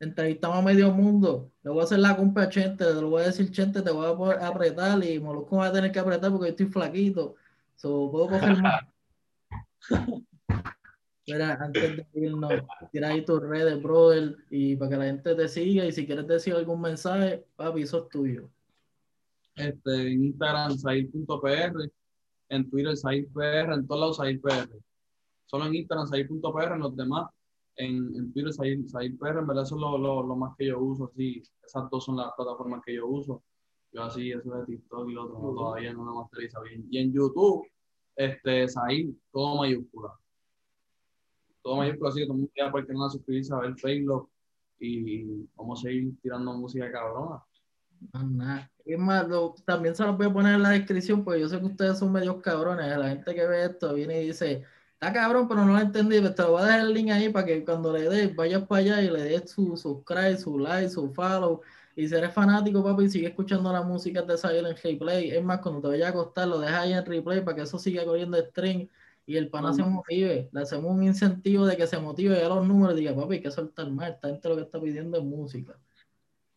entrevistamos 0.00 0.56
a 0.56 0.62
medio 0.62 0.90
mundo. 0.92 1.52
Le 1.62 1.70
voy 1.70 1.80
a 1.82 1.84
hacer 1.84 1.98
la 1.98 2.16
compra 2.16 2.44
a 2.44 2.48
Chente. 2.48 2.86
Le 2.86 3.02
voy 3.02 3.22
a 3.22 3.26
decir, 3.26 3.50
Chente, 3.50 3.82
te 3.82 3.90
voy 3.90 4.10
a 4.10 4.16
poder 4.16 4.42
apretar. 4.42 5.04
Y 5.04 5.20
Molusco 5.20 5.58
va 5.58 5.66
a 5.66 5.72
tener 5.72 5.92
que 5.92 5.98
apretar 5.98 6.30
porque 6.30 6.46
yo 6.46 6.50
estoy 6.52 6.66
flaquito. 6.68 7.34
So, 7.74 8.10
puedo 8.10 8.28
coger 8.28 8.62
más. 8.62 8.80
Mira, 11.26 11.54
antes 11.60 11.96
de 11.96 12.06
irnos, 12.14 12.52
tira 12.92 13.08
ahí 13.08 13.24
tus 13.24 13.42
redes, 13.42 13.82
brother, 13.82 14.36
y 14.48 14.76
para 14.76 14.90
que 14.90 14.96
la 14.96 15.04
gente 15.06 15.34
te 15.34 15.48
siga. 15.48 15.84
Y 15.84 15.92
si 15.92 16.06
quieres 16.06 16.26
decir 16.26 16.54
algún 16.54 16.80
mensaje, 16.80 17.44
papi, 17.56 17.82
eso 17.82 18.04
es 18.04 18.08
tuyo. 18.10 18.48
Este, 19.56 20.12
en 20.12 20.24
Instagram, 20.24 20.78
Said.pr, 20.78 21.90
en 22.50 22.70
Twitter, 22.70 22.96
SaidPR, 22.96 23.72
en 23.72 23.86
todos 23.86 24.00
lados, 24.00 24.16
SaidPR. 24.18 24.70
Solo 25.46 25.66
en 25.66 25.74
Instagram, 25.74 26.06
Said.pr, 26.06 26.72
en 26.72 26.78
los 26.80 26.96
demás, 26.96 27.30
en, 27.76 28.14
en 28.16 28.32
Twitter, 28.32 28.52
Said, 28.52 28.86
SaidPR, 28.86 29.38
en 29.38 29.46
verdad 29.46 29.64
eso 29.64 29.74
es 29.74 29.80
lo, 29.80 29.98
lo, 29.98 30.22
lo 30.22 30.36
más 30.36 30.54
que 30.56 30.66
yo 30.66 30.78
uso, 30.78 31.10
así, 31.12 31.42
esas 31.64 31.90
dos 31.90 32.04
son 32.04 32.16
las 32.16 32.32
plataformas 32.36 32.82
que 32.84 32.94
yo 32.94 33.06
uso. 33.06 33.42
Yo 33.92 34.02
así, 34.02 34.30
eso 34.30 34.50
de 34.50 34.66
TikTok 34.66 35.08
y 35.08 35.12
lo 35.12 35.24
otro, 35.24 35.38
no, 35.40 35.54
todavía 35.54 35.92
no 35.92 36.04
lo 36.04 36.14
masteriza 36.16 36.60
bien. 36.60 36.86
Y 36.90 36.98
en 36.98 37.12
YouTube, 37.12 37.66
este, 38.14 38.68
Said, 38.68 39.10
todo 39.32 39.56
mayúscula. 39.56 40.12
Todo 41.66 41.78
mayúscula, 41.78 42.10
así 42.10 42.20
que 42.20 42.26
todo 42.26 42.34
el 42.34 42.38
mundo 42.42 42.52
ya 42.56 42.70
por 42.70 42.86
canal 42.86 43.10
suscribirse 43.10 43.52
a 43.52 43.58
ver 43.58 43.74
Facebook 43.74 44.30
y 44.78 45.24
vamos 45.56 45.80
a 45.80 45.82
seguir 45.82 46.14
tirando 46.22 46.52
música 46.52 46.92
cabrona. 46.92 47.42
Nada. 48.12 48.70
Es 48.84 48.96
más, 48.96 49.26
lo- 49.26 49.52
también 49.64 49.96
se 49.96 50.04
los 50.04 50.16
voy 50.16 50.26
a 50.28 50.32
poner 50.32 50.54
en 50.54 50.62
la 50.62 50.68
descripción 50.70 51.24
porque 51.24 51.40
yo 51.40 51.48
sé 51.48 51.58
que 51.58 51.66
ustedes 51.66 51.98
son 51.98 52.12
medios 52.12 52.40
cabrones. 52.40 52.96
La 52.96 53.08
gente 53.08 53.34
que 53.34 53.44
ve 53.48 53.64
esto 53.64 53.94
viene 53.94 54.22
y 54.22 54.26
dice, 54.28 54.62
está 54.92 55.12
cabrón, 55.12 55.48
pero 55.48 55.64
no 55.64 55.72
lo 55.72 55.80
entendí. 55.80 56.20
Pero 56.20 56.34
te 56.36 56.42
lo 56.42 56.52
voy 56.52 56.62
a 56.62 56.64
dejar 56.66 56.80
el 56.82 56.94
link 56.94 57.10
ahí 57.10 57.30
para 57.30 57.44
que 57.44 57.64
cuando 57.64 57.92
le 57.92 58.08
des, 58.08 58.36
vayas 58.36 58.62
para 58.62 58.82
allá 58.82 59.02
y 59.02 59.10
le 59.10 59.22
des 59.24 59.50
su 59.50 59.76
subscribe, 59.76 60.38
su 60.38 60.60
like, 60.60 60.88
su 60.88 61.12
follow. 61.12 61.62
Y 61.96 62.06
si 62.06 62.14
eres 62.14 62.32
fanático, 62.32 62.84
papi, 62.84 63.08
sigue 63.10 63.26
escuchando 63.26 63.72
la 63.72 63.82
música 63.82 64.22
de 64.22 64.38
Silent 64.38 64.78
Replay. 64.84 65.30
Es 65.30 65.42
más, 65.42 65.58
cuando 65.58 65.80
te 65.80 65.88
vayas 65.88 66.06
a 66.06 66.10
acostar, 66.10 66.46
lo 66.46 66.60
dejas 66.60 66.78
ahí 66.82 66.92
en 66.92 67.04
replay 67.04 67.40
para 67.44 67.56
que 67.56 67.62
eso 67.62 67.76
siga 67.76 68.04
corriendo 68.04 68.38
stream 68.38 68.88
y 69.26 69.36
el 69.36 69.50
pana 69.50 69.74
se 69.74 69.82
motive. 69.82 70.48
Le 70.52 70.60
hacemos 70.60 70.90
un 70.90 71.02
incentivo 71.02 71.66
de 71.66 71.76
que 71.76 71.86
se 71.86 71.98
motive 71.98 72.42
a 72.42 72.48
los 72.48 72.66
números 72.66 72.96
y 72.96 73.00
diga, 73.00 73.14
papi, 73.14 73.34
hay 73.34 73.42
que 73.42 73.50
soltar 73.50 73.90
más. 73.90 74.10
Esta 74.10 74.28
gente 74.28 74.48
lo 74.48 74.56
que 74.56 74.62
está 74.62 74.80
pidiendo 74.80 75.18
es 75.18 75.24
música. 75.24 75.76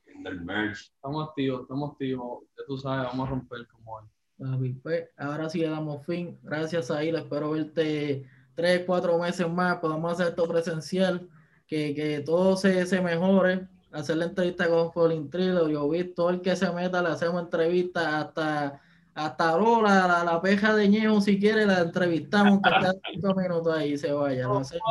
Estamos 0.05 1.29
activos, 1.29 1.63
estamos 1.63 1.91
activos. 1.91 2.43
Ya 2.55 2.65
tú 2.67 2.77
sabes, 2.77 3.08
vamos 3.08 3.27
a 3.27 3.32
romper 3.32 3.67
como 3.67 3.95
hoy. 3.95 4.05
Papi, 4.38 4.73
pues, 4.73 5.10
ahora 5.17 5.49
sí 5.49 5.60
le 5.60 5.69
damos 5.69 6.05
fin. 6.05 6.38
Gracias 6.43 6.91
a 6.91 7.03
Isla. 7.03 7.19
Espero 7.21 7.51
verte 7.51 8.25
tres, 8.53 8.84
cuatro 8.86 9.17
meses 9.17 9.49
más. 9.49 9.77
Podamos 9.79 10.13
hacer 10.13 10.27
esto 10.27 10.47
presencial. 10.47 11.27
Que, 11.65 11.93
que 11.95 12.19
todo 12.19 12.55
se, 12.55 12.86
se 12.86 13.01
mejore. 13.01 13.67
Hacer 13.91 14.17
la 14.17 14.25
entrevista 14.25 14.69
con 14.69 14.91
Colin 14.91 15.29
Trillo. 15.29 15.67
Yo 15.69 15.89
vi 15.89 16.03
todo 16.03 16.29
el 16.29 16.41
que 16.41 16.55
se 16.55 16.71
meta, 16.71 17.01
le 17.01 17.10
hacemos 17.10 17.41
entrevista 17.41 18.19
hasta 18.21 18.79
hasta 19.25 19.58
Lola, 19.58 20.08
la, 20.08 20.23
la 20.23 20.41
peja 20.41 20.73
de 20.75 20.88
Ñejo, 20.88 21.19
si 21.19 21.39
quiere, 21.39 21.65
la 21.65 21.82
entrevistamos 21.82 22.62
que 22.62 22.69
cinco 23.13 23.36
minutos 23.36 23.75
ahí 23.75 23.93
y 23.93 23.97
se 23.97 24.13
vaya. 24.13 24.47
lo 24.47 24.60
hacemos. 24.60 24.84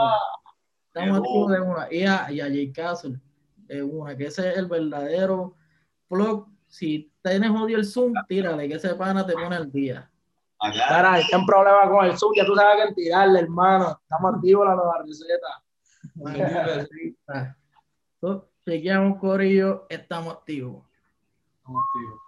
Estamos 0.87 1.19
activos 1.19 1.51
de 1.51 1.61
una. 1.61 1.89
Y 1.91 2.05
a, 2.05 2.31
y 2.31 2.41
a 2.41 2.45
Jay 2.45 2.73
Castle, 2.73 3.19
de 3.57 3.83
una, 3.83 4.17
que 4.17 4.27
ese 4.27 4.51
es 4.51 4.59
el 4.59 4.67
verdadero 4.67 5.57
blog. 6.11 6.47
Si 6.67 7.11
tienes 7.23 7.51
odio 7.51 7.79
el 7.79 7.87
Zoom, 7.87 8.13
tírale, 8.29 8.69
que 8.69 8.75
ese 8.75 8.95
pana 8.95 9.27
te 9.27 9.33
pone 9.33 9.57
al 9.57 9.73
día. 9.73 10.11
Acá, 10.61 10.89
Cara, 10.89 11.19
está 11.21 11.37
en 11.37 11.47
problema 11.47 11.89
con 11.89 12.05
el 12.05 12.19
sub, 12.19 12.33
ya 12.37 12.45
tú 12.45 12.55
sabes 12.55 12.77
que 12.77 12.89
en 12.89 12.95
tirarle, 12.95 13.41
hermano. 13.41 13.99
Estamos 14.03 14.35
activos 14.35 14.67
la 14.67 14.75
nueva 14.75 15.05
receta. 15.07 15.63
Ah. 17.29 17.55
Chequeamos, 18.65 19.19
Corillo, 19.19 19.87
estamos 19.89 20.35
activos. 20.35 20.85
Estamos 21.61 21.85
activos. 21.87 22.28